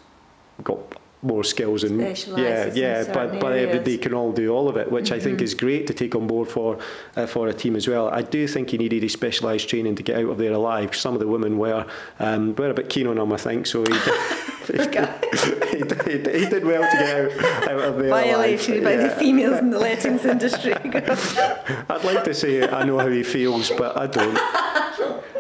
got 0.63 0.77
more 1.23 1.43
skills 1.43 1.84
and 1.84 2.01
yeah 2.01 2.71
yeah 2.73 3.03
but 3.13 3.39
but 3.39 3.53
everybody 3.53 3.95
can 3.95 4.12
all 4.12 4.31
do 4.31 4.51
all 4.51 4.67
of 4.67 4.75
it 4.75 4.91
which 4.91 5.05
mm-hmm. 5.05 5.13
I 5.13 5.19
think 5.19 5.38
mm-hmm. 5.38 5.43
is 5.43 5.53
great 5.53 5.86
to 5.88 5.93
take 5.93 6.15
on 6.15 6.25
board 6.25 6.47
for 6.49 6.79
uh, 7.15 7.27
for 7.27 7.47
a 7.47 7.53
team 7.53 7.75
as 7.75 7.88
well 7.88 8.10
I 8.10 8.23
do 8.23 8.47
think 8.47 8.73
you 8.73 8.79
needed 8.79 9.03
a 9.03 9.10
specialised 9.10 9.69
training 9.69 9.95
to 9.97 10.03
get 10.03 10.17
out 10.17 10.29
of 10.29 10.39
there 10.39 10.53
alive 10.53 10.95
some 10.95 11.13
of 11.13 11.19
the 11.19 11.27
women 11.27 11.60
were 11.60 11.86
um, 12.19 12.55
were 12.55 12.71
a 12.71 12.73
bit 12.73 12.89
keen 12.89 13.05
on 13.05 13.19
him 13.19 13.31
I 13.31 13.38
think 13.38 13.67
so 13.67 13.84
he, 13.84 13.93
he, 16.06 16.46
did 16.46 16.65
well 16.65 16.89
to 16.89 16.98
get 16.98 17.15
out, 17.15 17.70
out 17.70 17.80
of 17.80 17.98
there 17.98 18.10
violated 18.22 18.84
by 18.84 18.94
yeah. 18.94 19.08
the 19.08 19.10
females 19.12 19.60
in 19.60 19.70
the 19.70 19.80
lettings 19.89 20.26
industry 20.26 20.74
I'd 20.74 22.04
like 22.04 22.24
to 22.26 22.34
say 22.34 22.67
I 22.67 22.84
know 22.84 22.98
how 22.98 23.08
he 23.08 23.24
feels 23.24 23.70
but 23.72 23.98
I 23.98 24.08
don't 24.08 24.38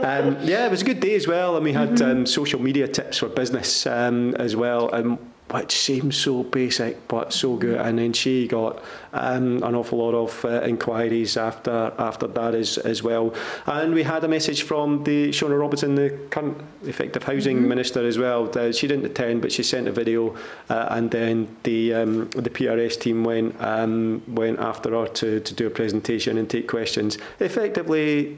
um, 0.03 0.37
yeah 0.41 0.65
it 0.65 0.71
was 0.71 0.81
a 0.81 0.85
good 0.85 0.99
day 0.99 1.15
as 1.15 1.27
well 1.27 1.55
and 1.55 1.63
we 1.63 1.73
had 1.73 1.91
mm-hmm. 1.91 2.19
um, 2.19 2.25
social 2.25 2.59
media 2.59 2.87
tips 2.87 3.19
for 3.19 3.29
business 3.29 3.85
um, 3.85 4.35
as 4.35 4.55
well 4.55 4.89
and 4.91 5.17
which 5.51 5.75
seems 5.75 6.17
so 6.17 6.43
basic 6.43 7.07
but 7.07 7.33
so 7.33 7.55
good. 7.55 7.79
And 7.79 7.99
then 7.99 8.13
she 8.13 8.47
got 8.47 8.83
um, 9.13 9.61
an 9.63 9.75
awful 9.75 9.99
lot 9.99 10.13
of 10.13 10.45
uh, 10.45 10.61
inquiries 10.61 11.37
after 11.37 11.93
after 11.97 12.27
that 12.27 12.55
as 12.55 12.77
as 12.77 13.03
well. 13.03 13.33
And 13.65 13.93
we 13.93 14.03
had 14.03 14.23
a 14.23 14.27
message 14.27 14.63
from 14.63 15.03
the 15.03 15.29
Shona 15.29 15.59
Robison, 15.59 15.95
the 15.95 16.09
current 16.29 16.57
effective 16.83 17.23
housing 17.23 17.57
mm-hmm. 17.57 17.69
minister 17.69 18.05
as 18.07 18.17
well. 18.17 18.49
Uh, 18.57 18.71
she 18.71 18.87
didn't 18.87 19.05
attend, 19.05 19.41
but 19.41 19.51
she 19.51 19.63
sent 19.63 19.87
a 19.87 19.91
video, 19.91 20.35
uh, 20.69 20.87
and 20.91 21.11
then 21.11 21.47
the 21.63 21.93
um, 21.93 22.29
the 22.29 22.49
PRS 22.49 22.99
team 22.99 23.23
went 23.23 23.55
um, 23.59 24.21
went 24.27 24.59
after 24.59 24.91
her 24.91 25.07
to 25.07 25.39
to 25.39 25.53
do 25.53 25.67
a 25.67 25.69
presentation 25.69 26.37
and 26.37 26.49
take 26.49 26.67
questions. 26.67 27.17
Effectively 27.39 28.37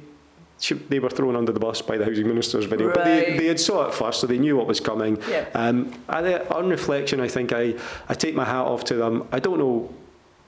they 0.69 0.99
were 0.99 1.10
thrown 1.10 1.36
under 1.36 1.52
the 1.52 1.60
bus 1.60 1.82
by 1.82 1.97
the 1.97 2.06
housing 2.06 2.28
minister's 2.28 2.65
video, 2.65 2.88
right. 2.88 2.95
but 2.95 3.04
they, 3.04 3.38
they 3.38 3.45
had 3.47 3.60
saw 3.60 3.88
it 3.88 3.93
first, 3.93 4.21
so 4.21 4.28
they 4.28 4.38
knew 4.38 4.56
what 4.56 4.67
was 4.67 4.80
coming. 4.80 5.19
Yeah. 5.30 5.47
Um, 5.54 5.93
on 6.08 6.69
reflection, 6.69 7.19
I 7.19 7.28
think 7.28 7.52
I, 7.52 7.76
I 8.10 8.13
take 8.13 8.36
my 8.36 8.45
hat 8.45 8.65
off 8.65 8.84
to 8.86 8.95
them. 8.95 9.28
I 9.32 9.39
don't 9.39 9.60
know 9.60 9.93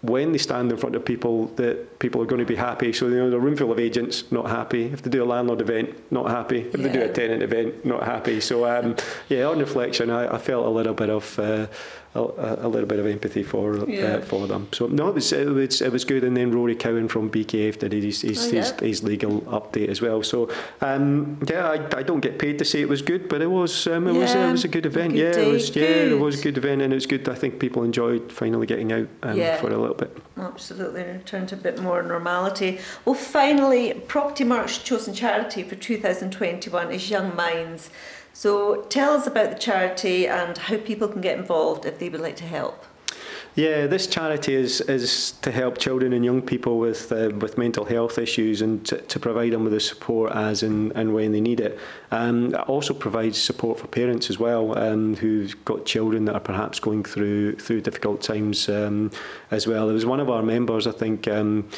when 0.02 0.32
they 0.32 0.38
stand 0.38 0.72
in 0.72 0.78
front 0.78 0.96
of 0.96 1.04
people 1.04 1.48
that 1.56 2.00
people 2.00 2.22
are 2.22 2.26
going 2.26 2.40
to 2.40 2.46
be 2.46 2.56
happy. 2.56 2.94
So 2.94 3.08
you 3.08 3.16
know, 3.16 3.36
a 3.36 3.40
room 3.40 3.56
full 3.56 3.72
of 3.72 3.80
agents 3.80 4.32
not 4.32 4.50
happy. 4.50 4.86
If 4.86 5.02
they 5.02 5.10
do 5.10 5.24
a 5.24 5.26
landlord 5.26 5.62
event, 5.62 6.12
not 6.12 6.30
happy. 6.30 6.62
If 6.62 6.78
yeah. 6.78 6.88
they 6.88 6.94
do 6.94 7.02
a 7.02 7.12
tenant 7.12 7.44
event, 7.44 7.86
not 7.86 8.04
happy. 8.04 8.40
So 8.40 8.66
um, 8.66 8.96
yeah, 9.30 9.46
on 9.46 9.60
reflection, 9.60 10.10
I, 10.10 10.36
I 10.36 10.38
felt 10.38 10.66
a 10.66 10.70
little 10.70 10.94
bit 10.94 11.10
of. 11.10 11.40
Uh, 11.40 11.68
a, 12.16 12.66
a 12.66 12.68
little 12.68 12.88
bit 12.88 13.00
of 13.00 13.06
empathy 13.06 13.44
for 13.44 13.80
uh, 13.80 13.86
yeah. 13.86 14.04
uh, 14.04 14.22
for 14.22 14.48
them. 14.48 14.68
So 14.72 14.88
no, 14.88 15.10
it 15.10 15.16
was 15.16 15.32
it 15.34 15.48
was 15.48 15.82
it 15.82 15.92
was 15.92 16.06
good. 16.06 16.24
And 16.24 16.36
then 16.36 16.52
Rory 16.52 16.76
Cowan 16.76 17.08
from 17.08 17.30
BKF 17.30 17.80
did 17.80 17.94
his 17.94 18.22
his, 18.22 18.46
oh, 18.46 18.56
yeah. 18.56 18.62
his, 18.62 18.80
his, 18.80 19.04
legal 19.04 19.42
update 19.42 19.90
as 19.90 20.02
well. 20.02 20.24
So 20.24 20.50
um, 20.82 21.40
yeah, 21.50 21.68
I, 21.68 21.98
I 21.98 22.04
don't 22.04 22.22
get 22.22 22.40
paid 22.40 22.58
to 22.60 22.66
say 22.66 22.82
it 22.82 22.90
was 22.90 23.02
good, 23.02 23.30
but 23.30 23.42
it 23.42 23.52
was 23.52 23.88
um, 23.88 24.08
it 24.08 24.14
yeah. 24.14 24.20
was 24.20 24.36
it 24.36 24.52
was 24.52 24.64
a 24.64 24.70
good 24.70 24.86
event. 24.86 25.14
Good 25.14 25.20
yeah, 25.20 25.32
day. 25.34 25.50
it 25.50 25.54
was 25.54 25.70
good. 25.70 25.82
yeah, 25.82 26.16
it 26.16 26.20
was 26.20 26.40
a 26.40 26.44
good 26.44 26.58
event, 26.58 26.82
and 26.82 26.94
it 26.94 26.96
was 26.96 27.06
good. 27.06 27.28
I 27.30 27.36
think 27.36 27.60
people 27.60 27.84
enjoyed 27.84 28.32
finally 28.32 28.68
getting 28.68 28.92
out 28.92 29.08
um, 29.24 29.36
for 29.60 29.72
a 29.72 29.78
little 29.78 29.96
bit. 29.96 30.18
Absolutely, 30.38 31.04
return 31.04 31.48
to 31.48 31.56
a 31.56 31.58
bit 31.58 31.82
more 31.82 32.04
normality. 32.04 32.80
Well, 33.06 33.16
finally, 33.16 33.94
Propertymark's 33.94 34.80
chosen 34.80 35.14
charity 35.14 35.64
for 35.64 35.76
2021 35.76 36.92
is 36.92 37.10
Young 37.10 37.34
Minds. 37.36 37.90
So 38.34 38.82
tell 38.90 39.14
us 39.14 39.28
about 39.28 39.52
the 39.52 39.58
charity 39.58 40.28
and 40.28 40.58
how 40.58 40.78
people 40.78 41.08
can 41.08 41.22
get 41.22 41.40
involved 41.40 41.86
if 41.86 42.00
they 42.00 42.10
would 42.10 42.20
like 42.20 42.36
to 42.38 42.44
help. 42.44 42.86
Yeah, 43.56 43.88
this 43.88 44.06
charity 44.06 44.54
is, 44.54 44.82
is 44.82 45.32
to 45.42 45.50
help 45.50 45.78
children 45.78 46.12
and 46.12 46.26
young 46.26 46.42
people 46.42 46.78
with 46.78 47.10
uh, 47.10 47.32
with 47.40 47.58
mental 47.58 47.86
health 47.86 48.18
issues 48.18 48.62
and 48.62 48.86
to, 48.88 48.98
to 48.98 49.18
provide 49.18 49.54
them 49.54 49.64
with 49.64 49.72
the 49.72 49.80
support 49.80 50.34
as 50.34 50.62
and, 50.62 50.92
and 50.92 51.14
when 51.14 51.32
they 51.32 51.40
need 51.40 51.62
it. 51.62 51.80
Um, 52.12 52.54
it 52.54 52.60
also 52.68 52.94
provides 52.94 53.42
support 53.42 53.80
for 53.80 53.88
parents 53.88 54.30
as 54.30 54.38
well 54.38 54.78
um, 54.78 55.16
who've 55.16 55.56
got 55.64 55.86
children 55.86 56.26
that 56.26 56.36
are 56.36 56.42
perhaps 56.42 56.82
going 56.82 57.06
through 57.06 57.56
through 57.56 57.80
difficult 57.80 58.22
times 58.22 58.68
um, 58.68 59.10
as 59.52 59.68
well. 59.68 59.90
It 59.90 59.94
was 59.94 60.06
one 60.06 60.20
of 60.20 60.30
our 60.30 60.44
members, 60.44 60.86
I 60.86 60.92
think. 60.92 61.28
Um, 61.28 61.70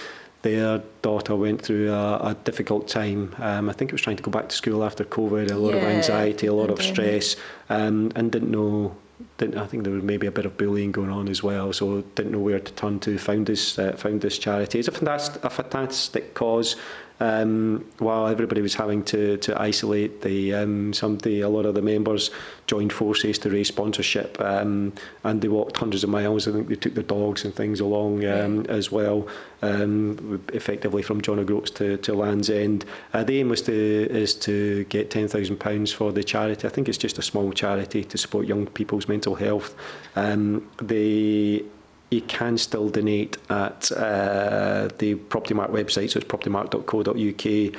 their 0.44 0.82
daughter 1.02 1.36
went 1.36 1.62
through 1.62 1.92
a, 1.92 2.30
a 2.30 2.38
difficult 2.44 2.88
time. 2.88 3.36
Um, 3.40 3.70
I 3.70 3.74
think 3.74 3.92
it 3.92 3.94
was 3.94 4.02
trying 4.02 4.18
to 4.18 4.24
go 4.24 4.32
back 4.32 4.50
to 4.50 4.56
school 4.56 4.84
after 4.84 5.04
COVID, 5.04 5.52
a 5.52 5.56
lot 5.56 5.74
Yeah, 5.74 5.82
of 5.82 5.88
anxiety, 5.88 6.48
a 6.48 6.54
lot 6.54 6.70
of 6.70 6.82
stress, 6.82 7.36
um, 7.70 8.12
and 8.16 8.32
didn't 8.32 8.52
know. 8.52 8.96
Didn't, 9.38 9.58
I 9.58 9.66
think 9.66 9.84
there 9.84 9.94
was 9.94 10.04
maybe 10.04 10.28
a 10.28 10.32
bit 10.32 10.46
of 10.46 10.58
bullying 10.58 10.92
going 10.92 11.10
on 11.10 11.28
as 11.28 11.42
well, 11.42 11.74
so 11.74 12.02
didn't 12.16 12.34
know 12.34 12.40
where 12.40 12.60
to 12.60 12.72
turn 12.74 13.00
to. 13.02 13.18
Found 13.18 13.48
this, 13.48 13.80
uh, 13.80 13.94
found 13.94 14.22
this 14.22 14.38
charity. 14.38 14.78
It's 14.78 14.88
a 14.88 14.92
fantastic, 14.92 15.44
a 15.44 15.50
fantastic 15.50 16.34
cause. 16.36 16.76
Um, 17.20 17.84
while 17.98 18.28
everybody 18.28 18.62
was 18.62 18.76
having 18.76 19.04
to, 19.06 19.38
to 19.38 19.60
isolate, 19.60 20.22
the 20.22 20.54
um, 20.54 20.94
some 20.94 21.18
a 21.26 21.46
lot 21.46 21.66
of 21.66 21.74
the 21.74 21.82
members 21.82 22.30
joined 22.68 22.94
forces 22.94 23.40
to 23.40 23.50
raise 23.50 23.68
sponsorship, 23.70 24.40
um, 24.40 24.94
and 25.24 25.42
they 25.42 25.48
walked 25.48 25.78
hundreds 25.78 26.04
of 26.04 26.10
miles. 26.12 26.48
I 26.48 26.52
think 26.52 26.68
they 26.68 26.76
took 26.76 26.94
their 26.94 27.04
dogs 27.04 27.44
and 27.44 27.56
things 27.56 27.80
along 27.80 28.24
um, 28.26 28.66
as 28.68 28.92
well, 28.92 29.28
um, 29.62 30.44
effectively 30.54 31.02
from 31.02 31.22
John 31.22 31.40
O'Groats 31.40 31.72
to, 31.72 31.98
to 31.98 32.14
Land's 32.14 32.50
End. 32.50 32.86
Uh, 33.14 33.24
the 33.24 33.40
aim 33.40 33.50
was 33.50 33.64
to 33.64 33.74
is 33.74 34.36
to 34.36 34.84
get 34.86 35.10
ten 35.10 35.28
thousand 35.28 35.58
pounds 35.58 35.92
for 35.92 36.12
the 36.12 36.24
charity. 36.24 36.68
I 36.68 36.70
think 36.70 36.88
it's 36.88 37.00
just 37.00 37.18
a 37.18 37.24
small 37.24 37.52
charity 37.52 38.04
to 38.04 38.18
support 38.18 38.46
young 38.46 38.68
people's 38.68 39.08
mental 39.08 39.36
health. 39.36 39.76
Um, 40.16 40.70
they 40.82 41.64
you 42.10 42.22
can 42.22 42.58
still 42.58 42.90
donate 42.90 43.38
at 43.50 43.92
uh, 43.92 44.90
the 44.98 45.16
Property 45.16 45.54
Mark 45.54 45.72
website, 45.72 46.12
so 46.12 46.20
it's 46.20 46.28
propertymark.co.uk 46.28 47.76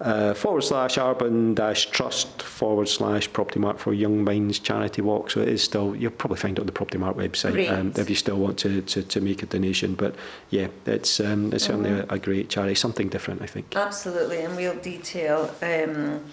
uh, 0.00 0.32
forward 0.32 0.62
slash 0.62 0.96
urban 0.96 1.54
dash 1.54 1.86
trust 1.90 2.42
forward 2.42 2.88
slash 2.88 3.30
Property 3.32 3.60
Mark 3.60 3.78
for 3.78 3.92
Young 3.92 4.24
Minds 4.24 4.58
charity 4.58 5.02
walk. 5.02 5.30
So 5.30 5.40
it 5.40 5.48
is 5.48 5.62
still, 5.62 5.94
you'll 5.94 6.10
probably 6.10 6.38
find 6.38 6.56
it 6.56 6.60
on 6.60 6.66
the 6.66 6.72
Property 6.72 6.96
Mark 6.98 7.16
website 7.16 7.70
um, 7.70 7.92
if 7.96 8.08
you 8.08 8.16
still 8.16 8.38
want 8.38 8.58
to, 8.60 8.80
to, 8.80 9.02
to 9.02 9.20
make 9.20 9.42
a 9.42 9.46
donation. 9.46 9.94
But 9.94 10.14
yeah, 10.48 10.68
it's, 10.86 11.20
um, 11.20 11.52
it's 11.52 11.64
certainly 11.64 11.90
a, 11.90 12.06
a 12.08 12.18
great 12.18 12.48
charity, 12.48 12.74
something 12.74 13.08
different, 13.08 13.42
I 13.42 13.46
think. 13.46 13.76
Absolutely, 13.76 14.42
and 14.42 14.56
we'll 14.56 14.76
detail 14.76 15.54
um, 15.60 16.24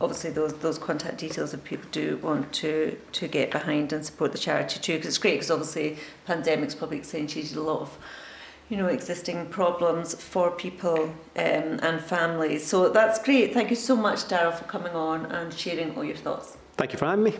obviously 0.00 0.30
those 0.30 0.52
those 0.54 0.78
contact 0.78 1.18
details 1.18 1.54
if 1.54 1.64
people 1.64 1.88
do 1.90 2.18
want 2.18 2.52
to 2.52 2.96
to 3.12 3.28
get 3.28 3.50
behind 3.50 3.92
and 3.92 4.04
support 4.04 4.32
the 4.32 4.38
charity 4.38 4.80
too. 4.80 4.94
Because 4.94 5.08
it's 5.08 5.18
great 5.18 5.34
because 5.34 5.50
obviously 5.50 5.96
pandemic's 6.26 6.74
probably 6.74 6.98
accentuated 6.98 7.56
a 7.56 7.62
lot 7.62 7.80
of 7.80 7.98
you 8.68 8.76
know 8.76 8.86
existing 8.86 9.46
problems 9.46 10.14
for 10.14 10.50
people 10.50 11.04
um, 11.36 11.80
and 11.82 12.00
families. 12.00 12.66
So 12.66 12.88
that's 12.88 13.22
great. 13.22 13.54
Thank 13.54 13.70
you 13.70 13.76
so 13.76 13.96
much, 13.96 14.24
Daryl, 14.24 14.54
for 14.54 14.64
coming 14.64 14.92
on 14.92 15.26
and 15.26 15.52
sharing 15.52 15.94
all 15.96 16.04
your 16.04 16.16
thoughts. 16.16 16.56
Thank 16.76 16.92
you 16.92 16.98
for 16.98 17.06
having 17.06 17.24
me. 17.24 17.34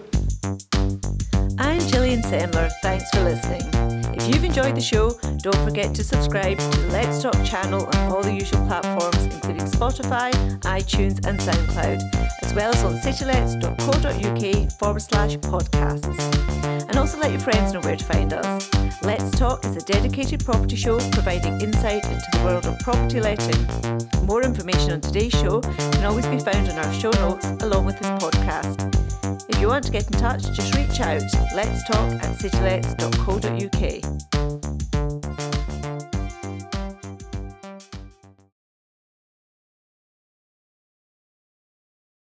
I'm 1.59 1.81
Gillian 1.89 2.23
Semler. 2.23 2.71
Thanks 2.83 3.09
for 3.11 3.23
listening. 3.23 4.06
If 4.27 4.35
you've 4.35 4.45
enjoyed 4.45 4.75
the 4.75 4.81
show, 4.81 5.13
don't 5.37 5.65
forget 5.65 5.95
to 5.95 6.03
subscribe 6.03 6.59
to 6.59 6.81
the 6.81 6.89
Let's 6.89 7.23
Talk 7.23 7.45
channel 7.45 7.87
on 7.87 8.11
all 8.11 8.23
the 8.23 8.35
usual 8.35 8.67
platforms, 8.67 9.23
including 9.33 9.67
Spotify, 9.67 10.33
iTunes, 10.63 11.25
and 11.25 11.39
SoundCloud, 11.39 12.43
as 12.43 12.53
well 12.53 12.75
as 12.75 12.83
on 12.83 12.95
citylets.co.uk 12.95 14.73
forward 14.73 14.99
slash 14.99 15.37
podcasts. 15.37 16.89
And 16.89 16.97
also 16.99 17.19
let 17.21 17.31
your 17.31 17.39
friends 17.39 17.73
know 17.73 17.81
where 17.83 17.95
to 17.95 18.05
find 18.05 18.33
us. 18.33 18.69
Let's 19.03 19.31
Talk 19.39 19.65
is 19.65 19.77
a 19.77 19.87
dedicated 19.87 20.45
property 20.45 20.75
show 20.75 20.99
providing 21.11 21.61
insight 21.61 22.05
into 22.05 22.27
the 22.33 22.43
world 22.45 22.67
of 22.67 22.77
property 22.81 23.21
letting. 23.21 24.27
More 24.27 24.43
information 24.43 24.91
on 24.91 25.03
today's 25.03 25.35
show 25.35 25.61
can 25.61 26.05
always 26.05 26.27
be 26.27 26.41
found 26.41 26.67
in 26.67 26.77
our 26.77 26.93
show 26.93 27.11
notes 27.11 27.47
along 27.63 27.87
with 27.87 27.97
this 28.01 28.09
podcast. 28.09 29.06
You 29.67 29.71
want 29.71 29.85
to 29.87 29.91
get 29.91 30.07
in 30.07 30.13
touch, 30.13 30.45
just 30.53 30.77
reach 30.77 31.01
out. 31.01 31.25
Let's 31.53 31.83
talk 31.89 32.13
at 32.23 32.37
citylets.co.uk. 32.37 34.36